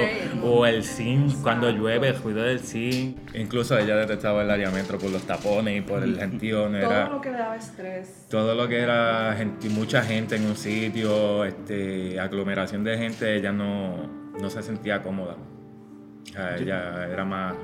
[0.41, 3.17] o, el zinc, cuando llueve, el ruido del zinc.
[3.35, 6.69] Incluso ella detestaba el área metro por los tapones y por el gentío.
[6.69, 8.25] Todo lo que le daba estrés.
[8.29, 13.51] Todo lo que era gente, mucha gente en un sitio, este, aglomeración de gente, ella
[13.51, 14.07] no,
[14.39, 15.35] no se sentía cómoda.
[16.59, 17.55] ella era más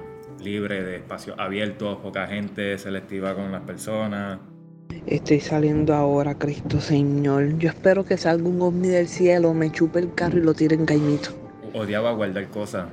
[0.41, 4.39] libre de espacios abiertos, poca gente, selectiva con las personas.
[5.05, 7.57] Estoy saliendo ahora, Cristo Señor.
[7.57, 10.75] Yo espero que salga un ovni del cielo, me chupe el carro y lo tire
[10.75, 11.29] en caimito.
[11.73, 12.87] Odiaba guardar cosas.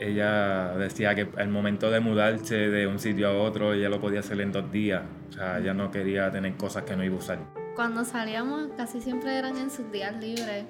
[0.00, 4.20] ella decía que al momento de mudarse de un sitio a otro, ella lo podía
[4.20, 5.02] hacer en dos días.
[5.30, 9.00] O sea, ella no quería tener cosas que no iba a usar cuando salíamos casi
[9.00, 10.64] siempre eran en sus días libres,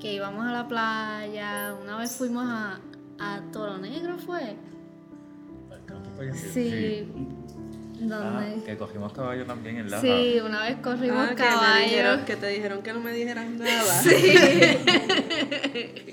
[0.00, 2.80] que íbamos a la playa, una vez fuimos a,
[3.18, 4.56] a Toro Negro, ¿fue?
[6.34, 7.06] Sí.
[8.00, 8.16] ¿Dónde?
[8.16, 12.24] Ah, que cogimos caballo también en la Sí, una vez corrimos ah, caballo.
[12.24, 14.02] Que, te dijeron que no me dijeran nada.
[14.02, 14.34] Sí.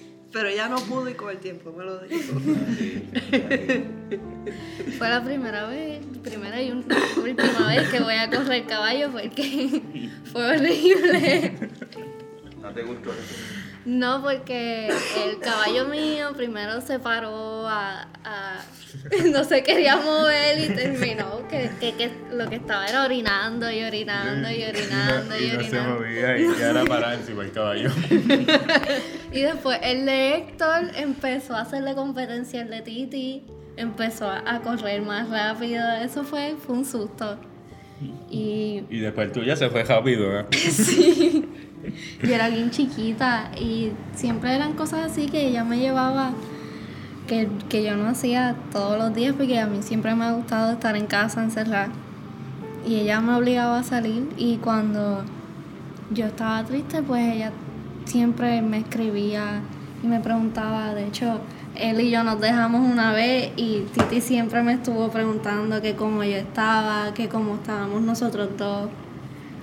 [0.36, 2.38] Pero ya no pudo y con el tiempo me lo dijo.
[4.98, 10.45] Fue la primera vez, primera y última vez que voy a correr caballo porque fue
[10.45, 11.54] horrible.
[12.62, 13.12] ¿No te gustó?
[13.86, 18.08] No, porque el caballo mío primero se paró a,
[19.32, 24.50] no se quería mover y terminó que, que, lo que estaba era orinando y orinando
[24.50, 25.63] y orinando y, orinando.
[25.63, 27.91] No se movía y ya era parar encima el caballo.
[29.32, 33.43] y después el de Héctor empezó a hacerle competencia al de Titi,
[33.78, 35.84] empezó a correr más rápido.
[36.02, 37.38] Eso fue, fue un susto.
[38.30, 40.45] Y Y después el tuyo se fue rápido, ¿eh?
[40.52, 41.48] sí,
[42.21, 46.32] yo era bien chiquita y siempre eran cosas así que ella me llevaba
[47.28, 50.74] que, que yo no hacía todos los días porque a mí siempre me ha gustado
[50.74, 51.89] estar en casa encerrada.
[52.86, 55.24] Y ella me obligaba a salir y cuando
[56.12, 57.52] yo estaba triste pues ella
[58.06, 59.62] siempre me escribía
[60.04, 61.39] y me preguntaba, de hecho
[61.76, 66.24] él y yo nos dejamos una vez y Titi siempre me estuvo preguntando que cómo
[66.24, 68.89] yo estaba, que cómo estábamos nosotros dos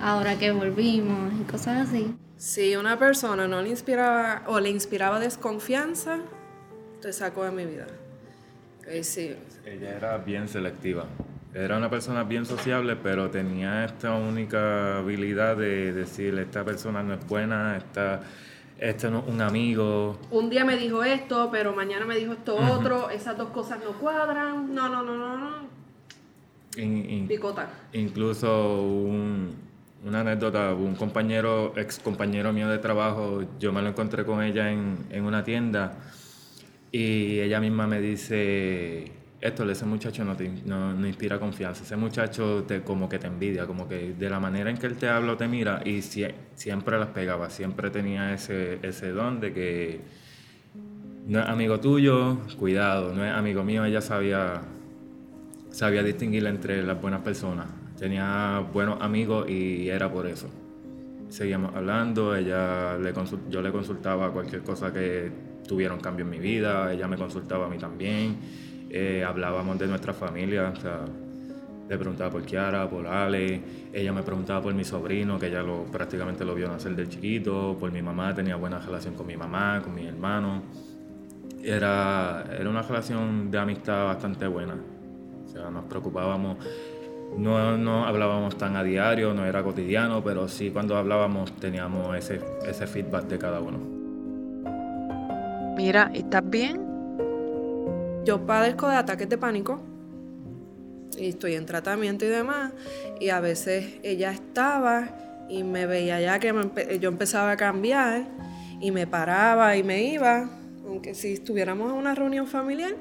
[0.03, 2.13] ahora que volvimos y cosas así.
[2.37, 6.19] Si una persona no le inspiraba o le inspiraba desconfianza,
[7.01, 7.87] te sacó de mi vida.
[8.87, 9.35] Eh, sí.
[9.65, 11.05] Ella era bien selectiva.
[11.53, 17.13] Era una persona bien sociable, pero tenía esta única habilidad de decir, esta persona no
[17.13, 18.21] es buena, esta,
[18.79, 20.19] este no es un amigo.
[20.31, 23.91] Un día me dijo esto, pero mañana me dijo esto otro, esas dos cosas no
[23.99, 24.73] cuadran.
[24.73, 25.67] No, no, no, no, no.
[26.75, 27.69] In- in- Picota.
[27.93, 29.55] incluso un-
[30.05, 34.71] una anécdota, un compañero, ex compañero mío de trabajo, yo me lo encontré con ella
[34.71, 35.97] en, en una tienda
[36.91, 39.11] y ella misma me dice,
[39.41, 43.27] esto, ese muchacho no te no, no inspira confianza, ese muchacho te, como que te
[43.27, 45.99] envidia, como que de la manera en que él te habla o te mira y
[46.01, 50.01] sie- siempre las pegaba, siempre tenía ese, ese don de que
[51.27, 54.61] no es amigo tuyo, cuidado, no es amigo mío, ella sabía
[55.71, 57.65] sabía distinguir entre las buenas personas.
[57.97, 60.49] Tenía buenos amigos y era por eso.
[61.29, 63.13] Seguíamos hablando, ella le
[63.49, 65.31] yo le consultaba cualquier cosa que
[65.67, 68.37] tuviera un cambio en mi vida, ella me consultaba a mí también,
[68.89, 71.23] eh, hablábamos de nuestra familia, o
[71.89, 75.83] le preguntaba por Kiara, por Ale, ella me preguntaba por mi sobrino, que ella lo,
[75.85, 79.81] prácticamente lo vio nacer de chiquito, por mi mamá, tenía buena relación con mi mamá,
[79.83, 80.63] con mi hermano.
[81.61, 84.75] Era, era una relación de amistad bastante buena.
[85.45, 86.57] O sea, nos preocupábamos,
[87.37, 92.39] no, no hablábamos tan a diario, no era cotidiano, pero sí cuando hablábamos teníamos ese,
[92.67, 93.79] ese feedback de cada uno.
[95.75, 96.79] Mira, ¿estás bien?
[98.25, 99.81] Yo padezco de ataques de pánico
[101.17, 102.71] y estoy en tratamiento y demás.
[103.19, 105.09] Y a veces ella estaba
[105.49, 108.23] y me veía ya que me empe- yo empezaba a cambiar
[108.79, 110.49] y me paraba y me iba,
[110.87, 112.95] aunque si estuviéramos en una reunión familiar.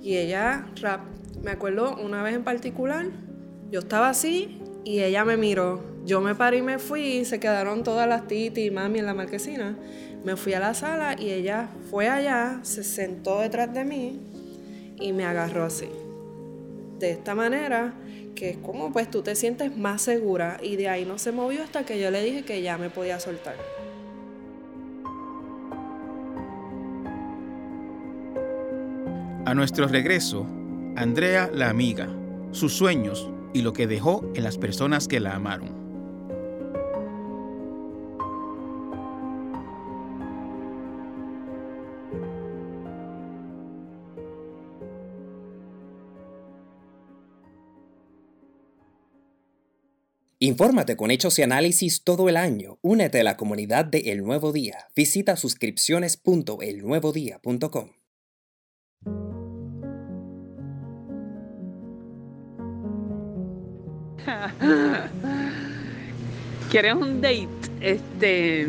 [0.00, 1.00] Y ella, rap,
[1.42, 3.06] me acuerdo una vez en particular,
[3.72, 5.80] yo estaba así y ella me miró.
[6.04, 9.06] Yo me paré y me fui y se quedaron todas las titi y mami en
[9.06, 9.76] la marquesina.
[10.24, 14.20] Me fui a la sala y ella fue allá, se sentó detrás de mí
[15.00, 15.88] y me agarró así.
[16.98, 17.94] De esta manera,
[18.34, 21.62] que es como pues tú te sientes más segura y de ahí no se movió
[21.62, 23.56] hasta que yo le dije que ya me podía soltar.
[29.46, 30.46] A nuestro regreso,
[30.94, 32.08] Andrea la amiga,
[32.52, 35.82] sus sueños y lo que dejó en las personas que la amaron.
[50.42, 52.80] Infórmate con hechos y análisis todo el año.
[52.82, 54.88] Únete a la comunidad de El Nuevo Día.
[54.96, 57.90] Visita suscripciones.elnuevodía.com.
[66.70, 67.48] ¿Quieres un date?
[67.80, 68.68] Este,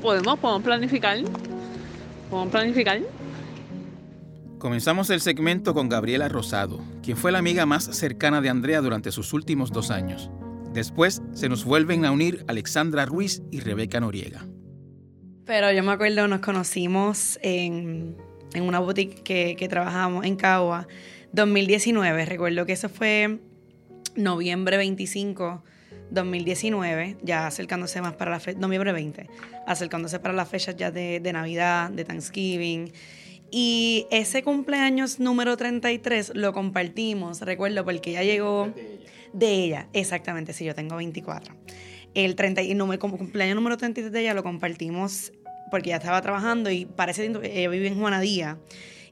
[0.00, 1.18] podemos, podemos planificar.
[2.30, 3.00] Podemos planificar.
[4.58, 9.10] Comenzamos el segmento con Gabriela Rosado, quien fue la amiga más cercana de Andrea durante
[9.10, 10.30] sus últimos dos años.
[10.72, 14.46] Después se nos vuelven a unir Alexandra Ruiz y Rebeca Noriega.
[15.44, 18.16] Pero yo me acuerdo, nos conocimos en,
[18.54, 20.86] en una boutique que, que trabajamos en Cagua,
[21.32, 22.24] 2019.
[22.24, 23.40] Recuerdo que eso fue
[24.14, 25.62] noviembre 25,
[26.10, 29.28] 2019, ya acercándose más para la fecha, noviembre 20,
[29.66, 32.92] acercándose para las fechas ya de, de Navidad, de Thanksgiving.
[33.50, 38.72] Y ese cumpleaños número 33 lo compartimos, recuerdo, porque ya llegó
[39.32, 41.54] de ella, exactamente, sí, yo tengo 24.
[42.14, 45.32] El 30 y número, como cumpleaños número 33 de ella lo compartimos
[45.70, 48.58] porque ella estaba trabajando y parece que ella vive en Juanadía.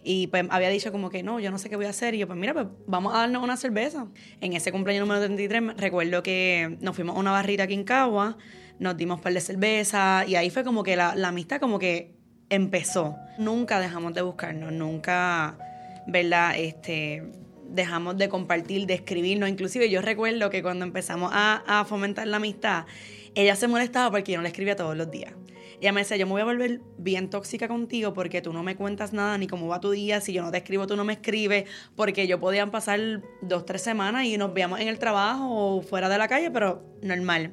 [0.02, 2.14] Y pues había dicho como que no, yo no sé qué voy a hacer.
[2.14, 4.06] Y yo, pues mira, pues vamos a darnos una cerveza.
[4.40, 7.84] En ese cumpleaños número 33 me- recuerdo que nos fuimos a una barrita aquí en
[7.84, 8.38] Cagua,
[8.78, 11.78] nos dimos un par de cerveza y ahí fue como que la, la amistad como
[11.78, 12.14] que
[12.48, 13.16] empezó.
[13.38, 15.58] Nunca dejamos de buscarnos, nunca,
[16.06, 16.54] ¿verdad?
[16.56, 17.22] Este,
[17.68, 19.48] dejamos de compartir, de escribirnos.
[19.50, 22.86] Inclusive yo recuerdo que cuando empezamos a, a fomentar la amistad,
[23.34, 25.34] ella se molestaba porque yo no le escribía todos los días.
[25.80, 28.76] Ella me decía, yo me voy a volver bien tóxica contigo porque tú no me
[28.76, 31.14] cuentas nada ni cómo va tu día, si yo no te escribo, tú no me
[31.14, 31.64] escribes,
[31.96, 36.08] porque yo podían pasar dos, tres semanas y nos veíamos en el trabajo o fuera
[36.08, 37.52] de la calle, pero normal.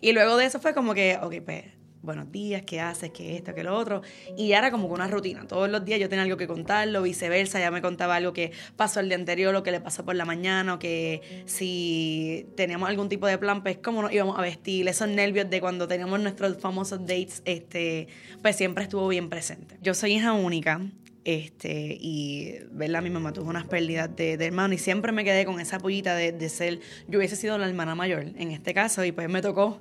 [0.00, 3.54] Y luego de eso fue como que, ok, pues buenos días, qué haces, qué esto,
[3.54, 4.02] qué lo otro.
[4.36, 5.46] Y ya era como que una rutina.
[5.46, 9.00] Todos los días yo tenía algo que contarlo, viceversa, ya me contaba algo que pasó
[9.00, 13.08] el día anterior, lo que le pasó por la mañana, o que si teníamos algún
[13.08, 16.58] tipo de plan, pues cómo nos íbamos a vestir, esos nervios de cuando teníamos nuestros
[16.58, 18.08] famosos dates, este,
[18.42, 19.76] pues siempre estuvo bien presente.
[19.82, 20.80] Yo soy hija única.
[21.24, 25.60] Este, y verla, mi mamá tuvo unas pérdidas de, hermano y siempre me quedé con
[25.60, 29.12] esa pollita de, de ser, yo hubiese sido la hermana mayor en este caso y
[29.12, 29.78] pues me tocó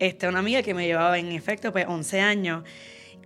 [0.00, 2.64] este, una amiga que me llevaba en efecto pues 11 años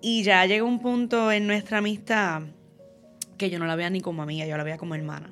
[0.03, 2.43] y ya llegó un punto en nuestra amistad
[3.39, 5.31] que yo no la veía ni como amiga, yo la veía como hermana.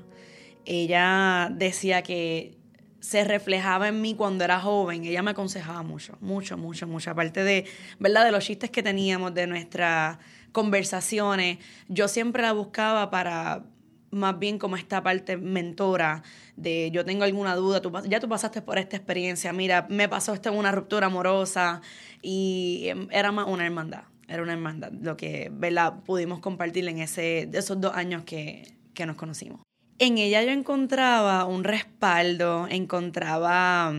[0.64, 2.57] Ella decía que
[3.01, 5.05] se reflejaba en mí cuando era joven.
[5.05, 7.11] Ella me aconsejaba mucho, mucho, mucho, mucho.
[7.11, 7.64] Aparte de,
[7.99, 8.24] ¿verdad?
[8.24, 10.18] De los chistes que teníamos, de nuestras
[10.53, 13.64] conversaciones, yo siempre la buscaba para
[14.12, 16.22] más bien como esta parte mentora
[16.56, 20.34] de yo tengo alguna duda, tú, ya tú pasaste por esta experiencia, mira, me pasó
[20.34, 21.80] esto en una ruptura amorosa
[22.20, 26.00] y em, era más una hermandad, era una hermandad lo que ¿verdad?
[26.04, 29.62] pudimos compartir en ese, esos dos años que, que nos conocimos.
[29.98, 33.94] En ella yo encontraba un respaldo, encontraba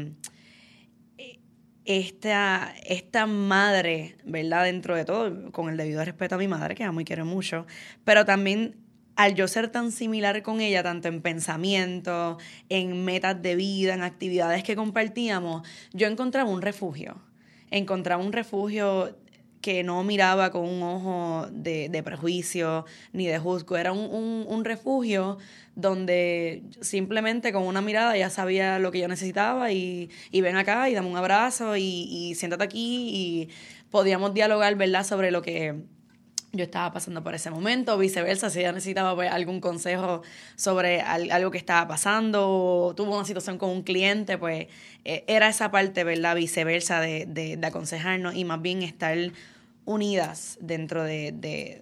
[1.18, 1.40] eh,
[1.86, 4.66] esta, esta madre, ¿verdad?
[4.66, 7.66] Dentro de todo, con el debido respeto a mi madre, que amo y quiero mucho,
[8.04, 8.83] pero también
[9.16, 12.38] al yo ser tan similar con ella, tanto en pensamiento,
[12.70, 17.22] en metas de vida, en actividades que compartíamos, yo encontraba un refugio.
[17.70, 19.16] Encontraba un refugio
[19.62, 23.78] que no miraba con un ojo de, prejuicio ni de juzgo.
[23.78, 25.38] Era un, refugio
[25.76, 30.94] donde simplemente con una mirada ya sabía lo que yo necesitaba y, ven acá y
[30.94, 33.50] dame un abrazo y, y siéntate aquí y
[33.90, 35.84] podíamos dialogar, ¿verdad?, sobre lo que
[36.54, 40.22] yo estaba pasando por ese momento, viceversa, si ella necesitaba pues, algún consejo
[40.56, 44.68] sobre algo que estaba pasando o tuvo una situación con un cliente, pues
[45.04, 46.36] eh, era esa parte, ¿verdad?
[46.36, 49.18] Viceversa de, de, aconsejarnos y más bien estar
[49.86, 51.82] unidas dentro de,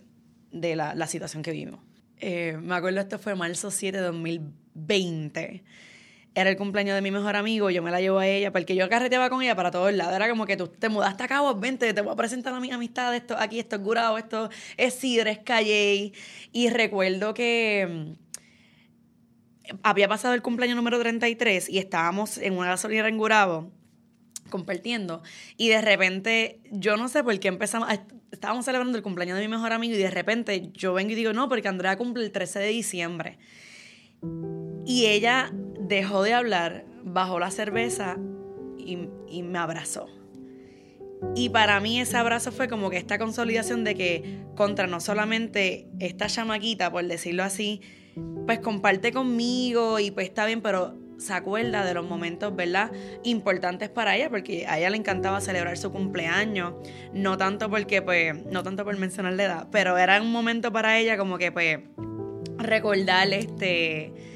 [0.52, 1.82] la, la, situación que vivimos.
[2.20, 5.64] Eh, me acuerdo, esto fue marzo 7 de 2020
[6.34, 8.88] era el cumpleaños de mi mejor amigo, yo me la llevo a ella, porque yo
[8.88, 10.16] carreteaba con ella para todos lados.
[10.16, 12.72] Era como que tú te mudaste a Cabo, vente, te voy a presentar a mis
[12.72, 16.14] amistades, esto, aquí esto es esto es Sidre, es Calle.
[16.54, 18.16] Y recuerdo que
[19.70, 23.72] mm, había pasado el cumpleaños número 33 y estábamos en una gasolinera en Gurabo
[24.50, 25.24] compartiendo
[25.56, 27.88] y de repente yo no sé por qué empezamos
[28.32, 31.32] estábamos celebrando el cumpleaños de mi mejor amigo y de repente yo vengo y digo
[31.32, 33.38] no porque Andrea cumple el 13 de diciembre
[34.86, 35.54] y ella
[35.92, 38.18] dejó de hablar, bajó la cerveza
[38.78, 40.08] y, me abrazó.
[41.36, 45.88] Y para mí ese abrazo fue como que esta consolidación de que contra no solamente
[46.00, 47.82] esta chamaquita, por decirlo así,
[48.46, 52.90] pues comparte conmigo y pues está bien, pero se acuerda de los momentos, ¿verdad?
[53.24, 56.74] Importantes para ella, porque a ella le encantaba celebrar su cumpleaños,
[57.14, 60.98] no tanto porque, pues, no tanto por mencionar la edad, pero era un momento para
[60.98, 61.80] ella como que, pues,
[62.58, 64.31] recordar este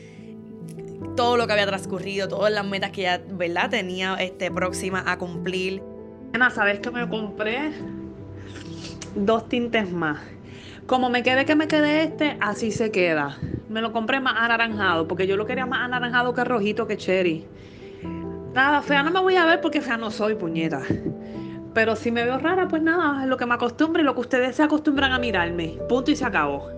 [1.16, 3.70] todo lo que había transcurrido, todas las metas que ella, ¿verdad?
[3.70, 5.82] Tenía este, próxima a cumplir.
[6.34, 7.72] Ana, ¿sabes que me compré?
[9.16, 10.20] Dos tintes más.
[10.86, 13.38] Como me quede que me quede este, así se queda.
[13.70, 17.46] Me lo compré más anaranjado, porque yo lo quería más anaranjado que rojito que cherry.
[18.54, 20.82] Nada, fea no me voy a ver porque fea no soy, puñeta.
[21.74, 24.22] Pero si me veo rara, pues nada, es lo que me acostumbro y lo que
[24.22, 25.78] ustedes se acostumbran a mirarme.
[25.90, 26.70] Punto y se acabó.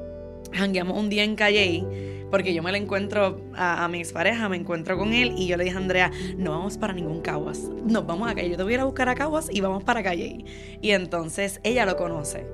[0.58, 4.58] Hangueamos un día en Calle porque yo me la encuentro a, a, mi expareja, me
[4.58, 8.06] encuentro con él y yo le dije a Andrea, no vamos para ningún Caguas, nos
[8.06, 10.04] vamos a Calle, yo te voy a ir a buscar a Caguas y vamos para
[10.04, 10.46] Calle.
[10.82, 12.46] Y entonces ella lo conoce.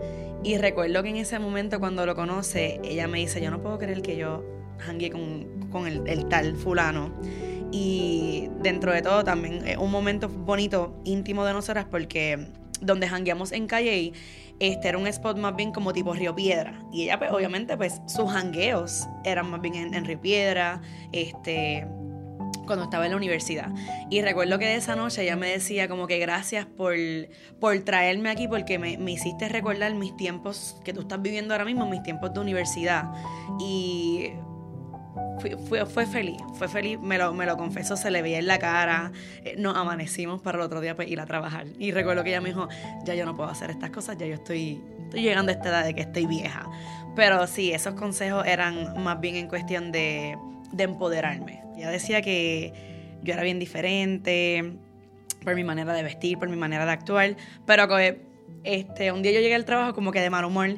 [0.43, 3.77] Y recuerdo que en ese momento cuando lo conoce, ella me dice, yo no puedo
[3.79, 4.43] creer que yo
[4.85, 7.13] hangué con, con el, el tal fulano.
[7.71, 12.47] Y dentro de todo también un momento bonito, íntimo de nosotras, porque
[12.85, 14.13] donde hangueamos en Calle
[14.59, 16.79] este era un spot más bien como tipo Río Piedra.
[16.91, 20.81] Y ella, pues, obviamente, pues, sus hangueos eran más bien en, Río Piedra,
[21.11, 21.87] este,
[22.65, 23.71] cuando estaba en la universidad.
[24.09, 26.95] Y recuerdo que de esa noche ella me decía como que gracias por,
[27.59, 31.65] por traerme aquí porque me, me, hiciste recordar mis tiempos que tú estás viviendo ahora
[31.65, 33.11] mismo, mis tiempos de universidad.
[33.59, 34.31] Y
[35.39, 39.11] fue, feliz, fue feliz, me lo, me lo confesó, se le veía en la cara,
[39.43, 41.67] eh, nos amanecimos para el otro día pues, ir a trabajar.
[41.77, 42.67] Y recuerdo que ella me dijo,
[43.03, 45.85] ya yo no puedo hacer estas cosas, ya yo estoy, estoy llegando a esta edad
[45.85, 46.69] de que estoy vieja.
[47.15, 50.37] Pero sí, esos consejos eran más bien en cuestión de,
[50.71, 51.61] de empoderarme.
[51.75, 52.73] Ella decía que
[53.21, 54.73] yo era bien diferente
[55.43, 57.35] por mi manera de vestir, por mi manera de actuar,
[57.65, 58.21] pero que
[58.63, 60.77] este, un día yo llegué al trabajo como que de mal humor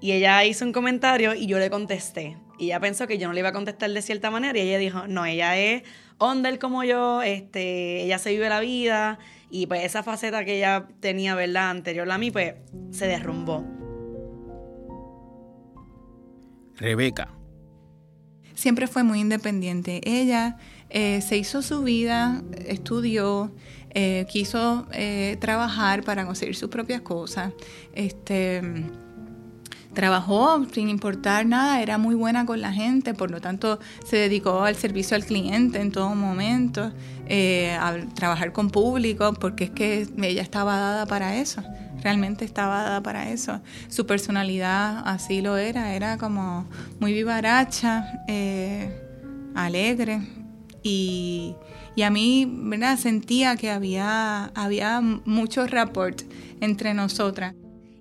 [0.00, 2.36] y ella hizo un comentario y yo le contesté.
[2.58, 4.78] Y ella pensó que yo no le iba a contestar de cierta manera y ella
[4.78, 5.82] dijo, no, ella es
[6.18, 9.18] under como yo, este, ella se vive la vida
[9.50, 11.70] y pues esa faceta que ella tenía, ¿verdad?
[11.70, 12.54] Anterior a mí, pues
[12.90, 13.64] se derrumbó.
[16.76, 17.28] Rebeca.
[18.54, 20.00] Siempre fue muy independiente.
[20.04, 20.56] Ella
[20.90, 23.52] eh, se hizo su vida, estudió,
[23.90, 27.52] eh, quiso eh, trabajar para conseguir sus propias cosas.
[27.94, 28.62] Este,
[29.94, 34.62] trabajó sin importar nada, era muy buena con la gente, por lo tanto se dedicó
[34.62, 36.92] al servicio al cliente en todo momento,
[37.80, 41.62] a trabajar con público, porque es que ella estaba dada para eso,
[42.02, 43.60] realmente estaba dada para eso.
[43.88, 46.66] Su personalidad así lo era, era como
[47.00, 48.04] muy vivaracha,
[49.54, 50.20] alegre
[50.82, 51.54] y
[51.96, 52.98] y a mí, ¿verdad?
[52.98, 56.22] Sentía que había, había mucho rapport
[56.60, 57.54] entre nosotras.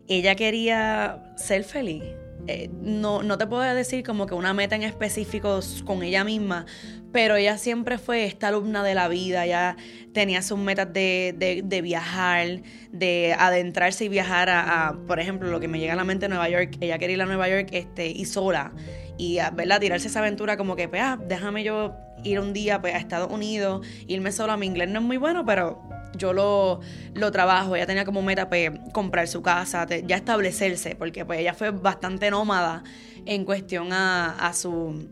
[0.08, 2.04] Ella quería ser feliz.
[2.47, 6.66] Eh, no, no te puedo decir como que una meta en específico con ella misma,
[7.14, 9.78] pero ella siempre fue esta alumna de la vida, ya
[10.14, 15.70] tenía sus metas de, de, viajar, de adentrarse y viajar a, por ejemplo, lo que
[15.70, 18.26] me llega a la mente Nueva York, ella quería ir a Nueva York este, y
[18.26, 18.74] sola,
[19.18, 19.80] y ¿verdad?
[19.80, 21.95] tirarse esa aventura como que, pues, ah, déjame yo
[22.26, 25.45] ir un día pues, a Estados Unidos, irme sola, mi inglés no es muy bueno,
[25.45, 25.82] pero
[26.18, 26.80] yo lo,
[27.14, 27.76] lo trabajo.
[27.76, 32.30] Ella tenía como meta pues, comprar su casa, ya establecerse, porque pues ella fue bastante
[32.32, 32.84] nómada
[33.26, 35.09] en cuestión a, a su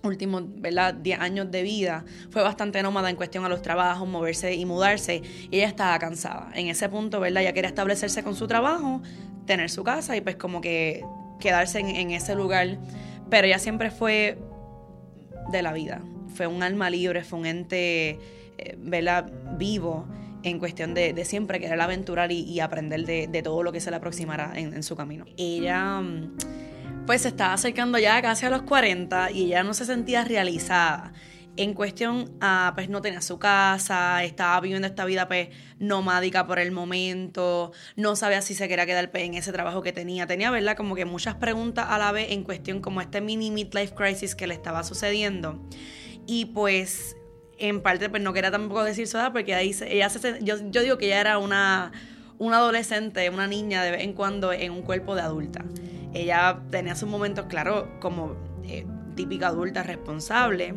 [0.00, 0.44] últimos
[1.02, 5.22] 10 años de vida, fue bastante nómada en cuestión a los trabajos, moverse y mudarse,
[5.50, 6.50] y ella estaba cansada.
[6.54, 7.42] En ese punto, ¿verdad?
[7.42, 9.02] Ella quería establecerse con su trabajo,
[9.44, 11.04] tener su casa y pues como que
[11.40, 12.78] quedarse en, en ese lugar,
[13.28, 14.38] pero ella siempre fue
[15.50, 16.00] de la vida
[16.38, 18.18] fue un alma libre, fue un ente
[18.58, 18.76] eh,
[19.58, 20.06] vivo
[20.42, 24.52] en cuestión de, siempre querer aventurar y, aprender de, todo lo que se le aproximara
[24.54, 25.24] en, su camino.
[25.36, 26.36] Ella mm,
[27.06, 31.12] pues se estaba acercando ya casi a los 40 y ella no se sentía realizada.
[31.56, 35.48] En cuestión, a, pues no tenía su casa, estaba viviendo esta vida pues
[35.80, 39.92] nomádica por el momento, no sabía si se quería quedar pues, en ese trabajo que
[39.92, 40.28] tenía.
[40.28, 40.76] Tenía, ¿verdad?
[40.76, 44.46] Como que muchas preguntas a la vez en cuestión como este mini midlife crisis que
[44.46, 45.60] le estaba sucediendo.
[46.28, 47.16] Y pues
[47.58, 50.82] en parte pues no quería tampoco decir su edad porque ahí ella se, yo, yo
[50.82, 51.92] digo que ella era una,
[52.38, 55.64] una adolescente, una niña de vez en cuando en un cuerpo de adulta.
[56.14, 60.74] Ella tenía sus momentos, claro, como eh, típica adulta responsable.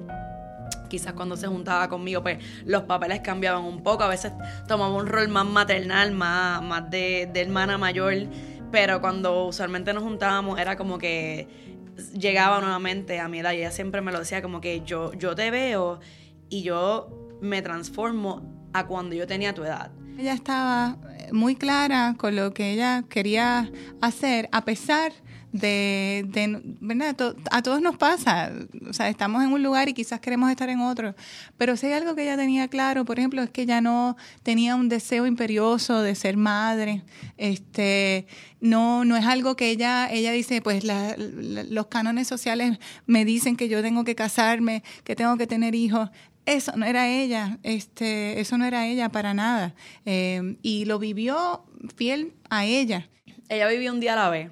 [0.89, 4.03] Quizás cuando se juntaba conmigo, pues los papeles cambiaban un poco.
[4.03, 4.33] A veces
[4.67, 8.13] tomaba un rol más maternal, más, más de, de hermana mayor.
[8.71, 11.47] Pero cuando usualmente nos juntábamos, era como que
[12.13, 15.35] llegaba nuevamente a mi edad y ella siempre me lo decía como que yo, yo
[15.35, 15.99] te veo
[16.51, 17.09] y yo
[17.41, 19.91] me transformo a cuando yo tenía tu edad.
[20.19, 20.97] Ella estaba
[21.31, 23.71] muy clara con lo que ella quería
[24.01, 25.13] hacer, a pesar
[25.51, 27.35] de, de ¿verdad?
[27.51, 28.51] A todos nos pasa,
[28.87, 31.15] o sea, estamos en un lugar y quizás queremos estar en otro,
[31.57, 34.75] pero si hay algo que ella tenía claro, por ejemplo, es que ella no tenía
[34.75, 37.03] un deseo imperioso de ser madre,
[37.37, 38.27] este,
[38.61, 43.67] no, no es algo que ella, ella dice, pues los cánones sociales me dicen que
[43.67, 46.09] yo tengo que casarme, que tengo que tener hijos,
[46.45, 49.73] eso no era ella, este, eso no era ella para nada.
[50.05, 51.65] Eh, y lo vivió
[51.95, 53.09] fiel a ella.
[53.49, 54.51] Ella vivió un día a la vez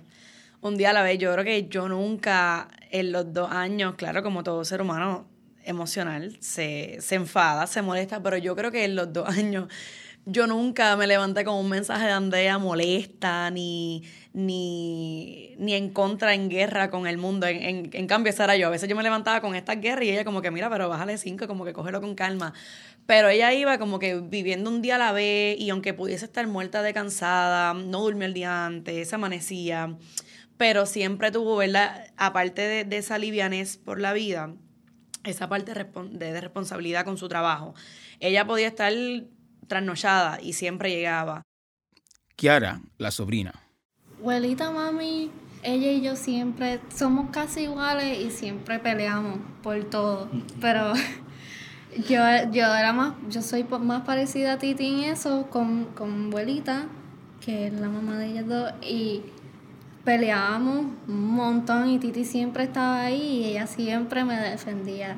[0.61, 1.17] un día a la vez.
[1.17, 5.27] Yo creo que yo nunca en los dos años, claro, como todo ser humano
[5.63, 9.67] emocional, se, se enfada, se molesta, pero yo creo que en los dos años
[10.25, 14.03] yo nunca me levanté con un mensaje de Andrea molesta, ni,
[14.33, 17.47] ni, ni en contra, en guerra con el mundo.
[17.47, 18.67] En, en, cambio, esa era yo.
[18.67, 21.17] A veces yo me levantaba con esta guerra y ella como que, mira, pero bájale
[21.17, 22.53] cinco, como que cógelo con calma.
[23.05, 26.45] Pero ella iba como que viviendo un día a la vez y aunque pudiese estar
[26.47, 29.97] muerta de cansada, no durmió el día antes, se amanecía
[30.57, 32.11] pero siempre tuvo, ¿verdad?
[32.17, 34.53] Aparte de, de esa livianez por la vida,
[35.23, 37.73] esa parte de, responsabilidad con su trabajo.
[38.19, 38.93] Ella podía estar
[39.67, 41.43] trasnochada y siempre llegaba.
[42.35, 43.53] Kiara, la sobrina.
[44.19, 45.31] Abuelita, mami,
[45.63, 50.29] ella y yo siempre somos casi iguales y siempre peleamos por todo.
[50.59, 50.93] Pero
[52.09, 52.19] yo,
[52.51, 56.87] yo era más, yo soy más parecida a Titi en eso con, con abuelita,
[57.39, 59.21] que es la mamá de ellas dos, y
[60.03, 65.17] peleábamos un montón y Titi siempre estaba ahí y ella siempre me defendía.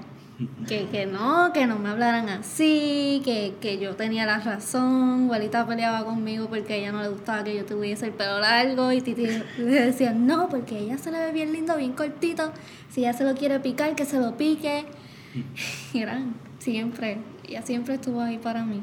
[0.68, 5.26] Que, que no, que no me hablaran así, que, que yo tenía la razón.
[5.26, 8.92] Abuelita peleaba conmigo porque a ella no le gustaba que yo tuviese el pelo largo
[8.92, 9.28] y Titi
[9.58, 12.52] le decía, no, porque ella se le ve bien lindo, bien cortito.
[12.90, 14.86] Si ella se lo quiere picar, que se lo pique.
[15.94, 17.18] Y eran siempre,
[17.48, 18.82] ella siempre estuvo ahí para mí.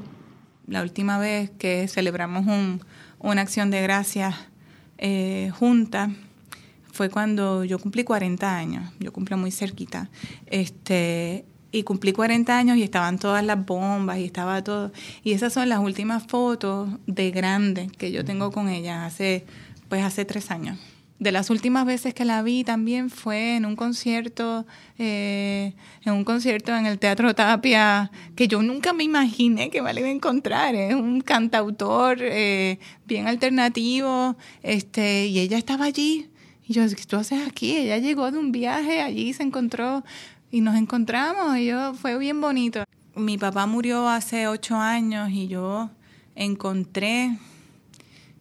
[0.66, 2.82] la última vez que celebramos un,
[3.18, 4.34] una acción de gracias
[4.98, 6.10] eh, junta
[6.98, 10.10] fue cuando yo cumplí 40 años, yo cumplo muy cerquita,
[10.46, 14.90] este, y cumplí 40 años y estaban todas las bombas y estaba todo.
[15.22, 19.46] Y esas son las últimas fotos de grande que yo tengo con ella hace,
[19.88, 20.76] pues hace tres años.
[21.20, 24.66] De las últimas veces que la vi también fue en un concierto,
[24.98, 25.74] eh,
[26.04, 30.08] en un concierto en el Teatro Tapia, que yo nunca me imaginé que me iba
[30.08, 30.74] a encontrar.
[30.74, 36.28] Es un cantautor eh, bien alternativo, este, y ella estaba allí.
[36.68, 37.74] Y yo, ¿qué tú haces aquí?
[37.78, 40.04] Ella llegó de un viaje, allí se encontró
[40.50, 42.84] y nos encontramos y yo, fue bien bonito.
[43.16, 45.88] Mi papá murió hace ocho años y yo
[46.34, 47.38] encontré,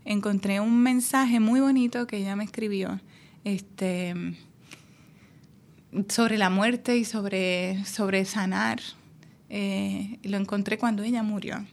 [0.04, 3.00] encontré un mensaje muy bonito que ella me escribió
[3.46, 4.14] este,
[6.10, 8.82] sobre la muerte y sobre, sobre sanar.
[9.50, 11.66] Eh, lo encontré cuando ella murió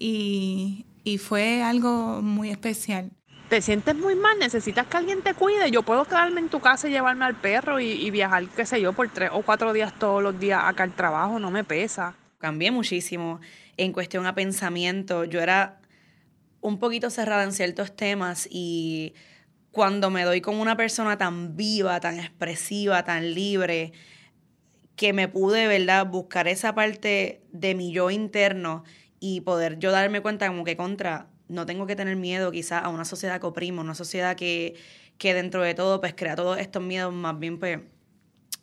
[0.00, 3.12] y, y fue algo muy especial
[3.52, 6.88] te sientes muy mal, necesitas que alguien te cuide, yo puedo quedarme en tu casa
[6.88, 10.22] y llevarme al perro y, viajar, qué sé yo, por tres o cuatro días todos
[10.22, 12.16] los días acá al trabajo, no me pesa.
[12.38, 13.42] Cambié muchísimo
[13.76, 15.24] en cuestión a pensamiento.
[15.24, 15.82] Yo era
[16.62, 19.12] un poquito cerrada en ciertos temas y
[19.70, 23.92] cuando me doy con una persona tan viva, tan expresiva, tan libre,
[24.96, 28.82] que me pude, ¿verdad?, buscar esa parte de mi yo interno
[29.20, 32.88] y poder yo darme cuenta como que contra, no tengo que tener miedo quizás a
[32.88, 34.74] una sociedad que oprime, una sociedad que,
[35.18, 37.80] que dentro de todo pues crea todos estos miedos más bien pues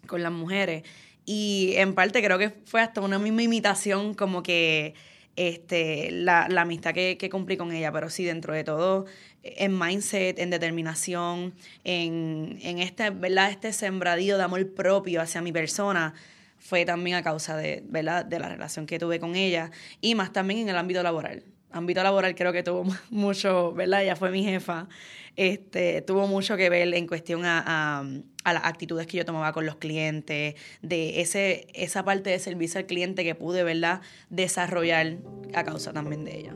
[0.08, 0.84] con las mujeres.
[1.26, 4.96] Y en parte creo que fue hasta una misma imitación como que
[5.36, 9.06] este, la, amistad que, que, cumplí con ella, pero sí, dentro de todo,
[9.44, 13.52] en mindset, en determinación, en, en este, ¿verdad?
[13.52, 16.14] este sembradío de amor propio hacia mi persona,
[16.58, 18.26] fue también a causa de, ¿verdad?
[18.26, 19.72] de la relación que tuve con ella
[20.02, 24.04] y más también en el ámbito laboral ámbito laboral creo que tuvo mucho, ¿verdad?
[24.04, 24.88] Ella fue mi jefa,
[25.36, 28.04] este, tuvo mucho que ver en cuestión a,
[28.44, 32.80] a, las actitudes que yo tomaba con los clientes, de ese, esa parte de servicio
[32.80, 35.18] al cliente que pude, ¿verdad?, desarrollar
[35.54, 36.56] a causa también de ella.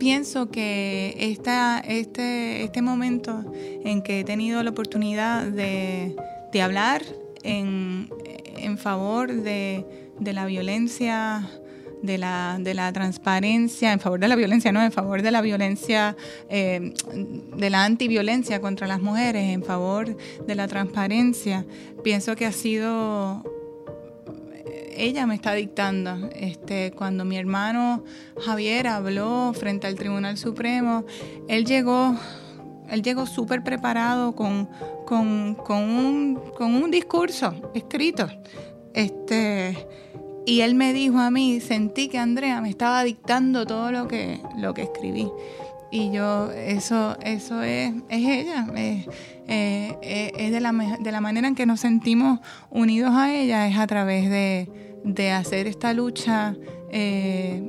[0.00, 6.16] Pienso que este, este momento en que he tenido la oportunidad de,
[6.52, 7.02] de hablar
[7.42, 8.08] en,
[8.64, 9.84] en favor de,
[10.20, 11.48] la violencia,
[12.02, 15.40] de la, de la, transparencia, en favor de la violencia, no, en favor de la
[15.40, 16.16] violencia,
[16.48, 16.94] eh,
[17.56, 21.66] de la antiviolencia contra las mujeres, en favor de la transparencia.
[22.02, 23.44] Pienso que ha sido,
[24.96, 26.30] ella me está dictando.
[26.34, 28.04] Este, cuando mi hermano
[28.40, 31.04] Javier habló frente al Tribunal Supremo,
[31.48, 32.16] él llegó
[32.90, 34.68] él llegó súper preparado con,
[35.06, 38.28] con, un, discurso escrito.
[38.94, 39.86] Este,
[40.46, 44.40] y él me dijo a mí, sentí que Andrea me estaba dictando todo lo que,
[44.56, 45.28] lo que escribí.
[45.92, 49.08] Y yo, eso, eso es, es ella, es,
[49.48, 52.38] eh, eh, de, la, de la manera en que nos sentimos
[52.70, 56.54] unidos a ella, es a través de, hacer esta lucha,
[56.92, 57.60] eh,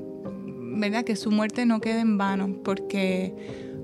[0.75, 1.03] ¿verdad?
[1.03, 3.33] Que su muerte no quede en vano, porque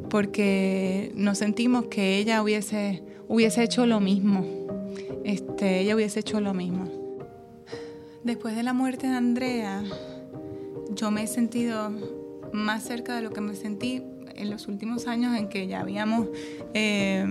[0.09, 4.45] porque nos sentimos que ella hubiese, hubiese hecho lo mismo.
[5.23, 6.87] Este, ella hubiese hecho lo mismo.
[8.23, 9.83] Después de la muerte de Andrea,
[10.91, 11.91] yo me he sentido
[12.53, 14.03] más cerca de lo que me sentí
[14.35, 16.27] en los últimos años en que ya habíamos,
[16.73, 17.25] eh,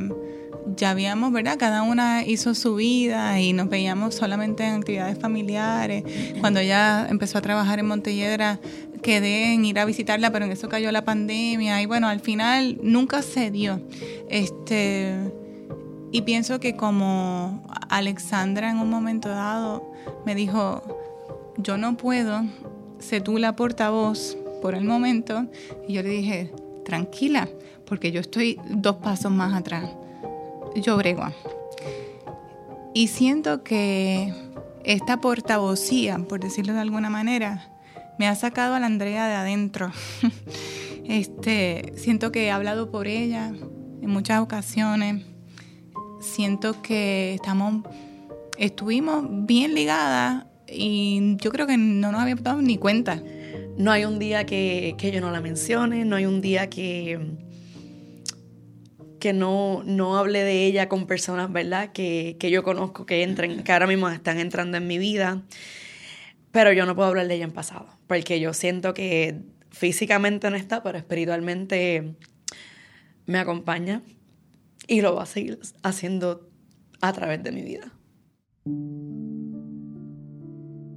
[0.77, 1.57] ya habíamos, ¿verdad?
[1.59, 6.05] Cada una hizo su vida y nos veíamos solamente en actividades familiares.
[6.41, 8.61] Cuando ella empezó a trabajar en Montelledra,
[9.03, 12.79] quedé en ir a visitarla, pero en eso cayó la pandemia y bueno, al final
[12.83, 13.81] nunca se dio.
[14.29, 15.15] Este,
[16.13, 19.93] y pienso que como Alexandra en un momento dado
[20.25, 20.83] me dijo,
[21.57, 22.43] yo no puedo,
[22.99, 25.47] sé tú la portavoz por el momento,
[25.87, 26.53] y yo le dije,
[26.85, 27.49] tranquila,
[27.85, 29.91] porque yo estoy dos pasos más atrás.
[30.75, 31.25] Yo brego.
[32.95, 34.33] Y siento que
[34.85, 37.69] esta portavocía, por decirlo de alguna manera,
[38.19, 39.93] me ha sacado a la Andrea de adentro.
[41.05, 43.53] este, siento que he hablado por ella
[44.03, 45.25] en muchas ocasiones.
[46.21, 47.85] Siento que estamos,
[48.59, 53.23] estuvimos bien ligadas y yo creo que no nos habíamos dado ni cuenta.
[53.77, 57.21] No hay un día que, que yo no la mencione, no hay un día que,
[59.21, 61.93] que no, no hable de ella con personas, ¿verdad?
[61.93, 65.43] Que, que yo conozco que entren, que ahora mismo están entrando en mi vida.
[66.57, 70.57] Pero yo no puedo hablar de ella en pasado, porque yo siento que físicamente no
[70.57, 72.15] está, pero espiritualmente
[73.27, 74.01] me acompaña
[74.89, 76.49] y lo va a seguir haciendo
[77.03, 77.93] a través de mi vida.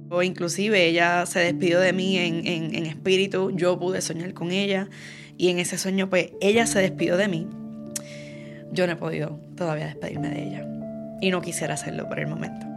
[0.08, 4.88] O inclusive ella se despidió de mí en, en espíritu, yo pude soñar con ella
[5.36, 7.46] y en ese sueño pues ella se despidió de mí.
[8.72, 10.66] Yo no he podido todavía despedirme de ella
[11.20, 12.69] y no quisiera hacerlo por el momento.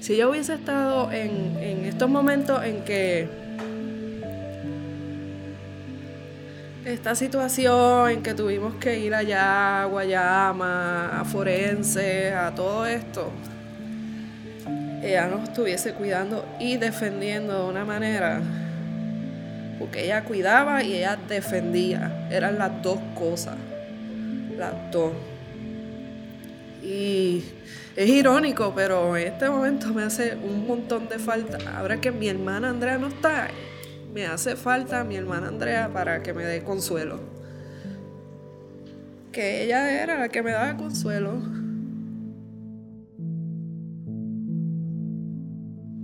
[0.00, 3.28] Si yo hubiese estado en, en estos momentos en que
[6.84, 13.30] esta situación en que tuvimos que ir allá a Guayama, a Forense, a todo esto,
[15.02, 18.40] ella nos estuviese cuidando y defendiendo de una manera,
[19.78, 23.56] porque ella cuidaba y ella defendía, eran las dos cosas,
[24.56, 25.12] las dos.
[26.82, 27.44] Y
[27.98, 31.58] es irónico, pero en este momento me hace un montón de falta.
[31.76, 33.48] Ahora que mi hermana Andrea no está,
[34.14, 37.18] me hace falta mi hermana Andrea para que me dé consuelo.
[39.32, 41.42] Que ella era la que me daba consuelo.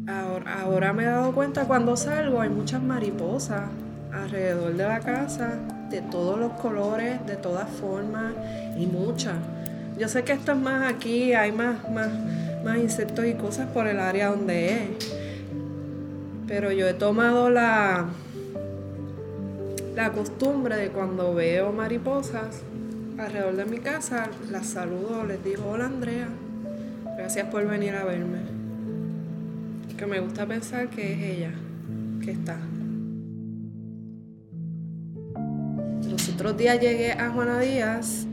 [0.09, 3.71] Ahora, ahora me he dado cuenta cuando salgo hay muchas mariposas
[4.13, 8.33] alrededor de la casa, de todos los colores, de todas formas
[8.77, 9.37] y muchas.
[9.99, 12.09] Yo sé que esto es más aquí, hay más, más,
[12.65, 15.15] más insectos y cosas por el área donde es.
[16.49, 18.07] Pero yo he tomado la,
[19.95, 22.63] la costumbre de cuando veo mariposas
[23.19, 26.29] alrededor de mi casa, las saludo, les digo, hola Andrea,
[27.17, 28.39] gracias por venir a verme.
[29.97, 31.53] Que me gusta pensar que es ella
[32.21, 32.59] que está.
[36.11, 38.27] Los otros días llegué a Juana Díaz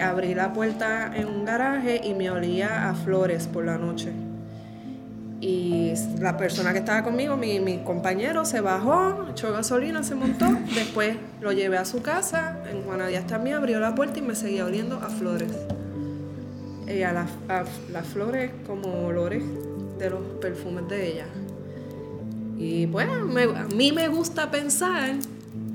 [0.00, 4.12] abrí la puerta en un garaje y me olía a flores por la noche.
[5.40, 10.46] Y la persona que estaba conmigo, mi, compañero, se bajó, echó gasolina, se montó.
[10.72, 12.62] Después lo llevé a su casa.
[12.70, 15.50] En Juana Díaz también abrió la puerta y me seguía oliendo a flores.
[16.86, 19.42] Y a, las flores como olores
[19.98, 21.26] de los perfumes de ella.
[22.56, 25.14] Y bueno, a mí me gusta pensar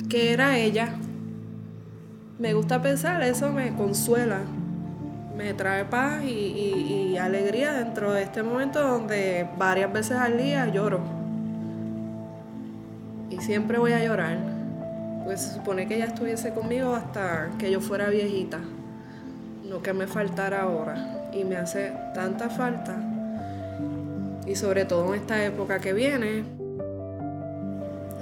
[0.08, 0.96] que era ella
[2.40, 4.42] me gusta pensar, eso me consuela,
[5.36, 11.00] me trae paz y, alegría dentro de este momento donde varias veces al día lloro.
[13.32, 14.38] Y siempre voy a llorar,
[15.26, 18.60] pues se supone que ella estuviese conmigo hasta que yo fuera viejita,
[19.68, 21.30] no que me faltara ahora.
[21.34, 22.96] Y me hace tanta falta.
[24.46, 26.44] Y sobre todo en esta época que viene,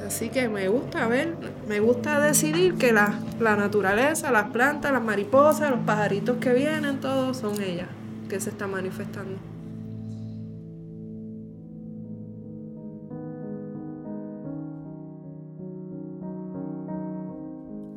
[0.06, 1.36] Así que me gusta ver,
[1.68, 7.38] me gusta decidir que la, naturaleza, las plantas, las mariposas, los pajaritos que vienen, todos
[7.38, 7.88] son ellas
[8.30, 9.38] que se están manifestando.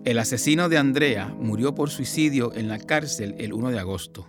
[0.05, 4.27] El asesino de Andrea murió por suicidio en la cárcel el 1 de agosto.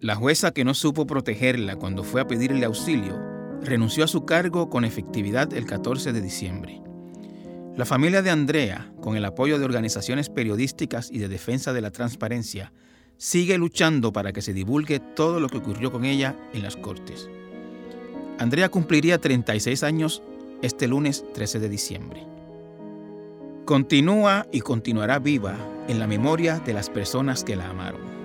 [0.00, 3.31] La jueza que no supo protegerla cuando fue a pedirle auxilio
[3.62, 6.82] renunció a su cargo con efectividad el 14 de diciembre.
[7.76, 11.90] La familia de Andrea, con el apoyo de organizaciones periodísticas y de defensa de la
[11.90, 12.72] transparencia,
[13.16, 17.30] sigue luchando para que se divulgue todo lo que ocurrió con ella en las cortes.
[18.38, 20.22] Andrea cumpliría 36 años
[20.60, 22.26] este lunes 13 de diciembre.
[23.64, 25.56] Continúa y continuará viva
[25.88, 28.21] en la memoria de las personas que la amaron.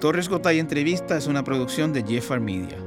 [0.00, 2.78] Torres Gotay Entrevista es una producción de Jeffar Media.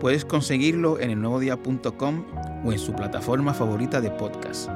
[0.00, 2.24] Puedes conseguirlo en elnuevodía.com
[2.64, 4.70] o en su plataforma favorita de podcast.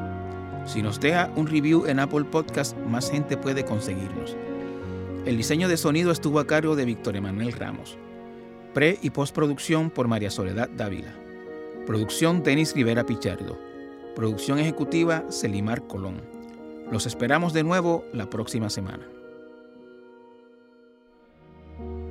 [0.67, 4.37] Si nos deja un review en Apple Podcast, más gente puede conseguirnos.
[5.25, 7.97] El diseño de sonido estuvo a cargo de Víctor Emanuel Ramos.
[8.75, 11.15] Pre y postproducción por María Soledad Dávila.
[11.87, 13.59] Producción Denis Rivera Pichardo.
[14.15, 16.21] Producción ejecutiva Celimar Colón.
[16.93, 19.09] Los esperamos de nuevo la próxima semana.
[21.79, 22.08] Thank you.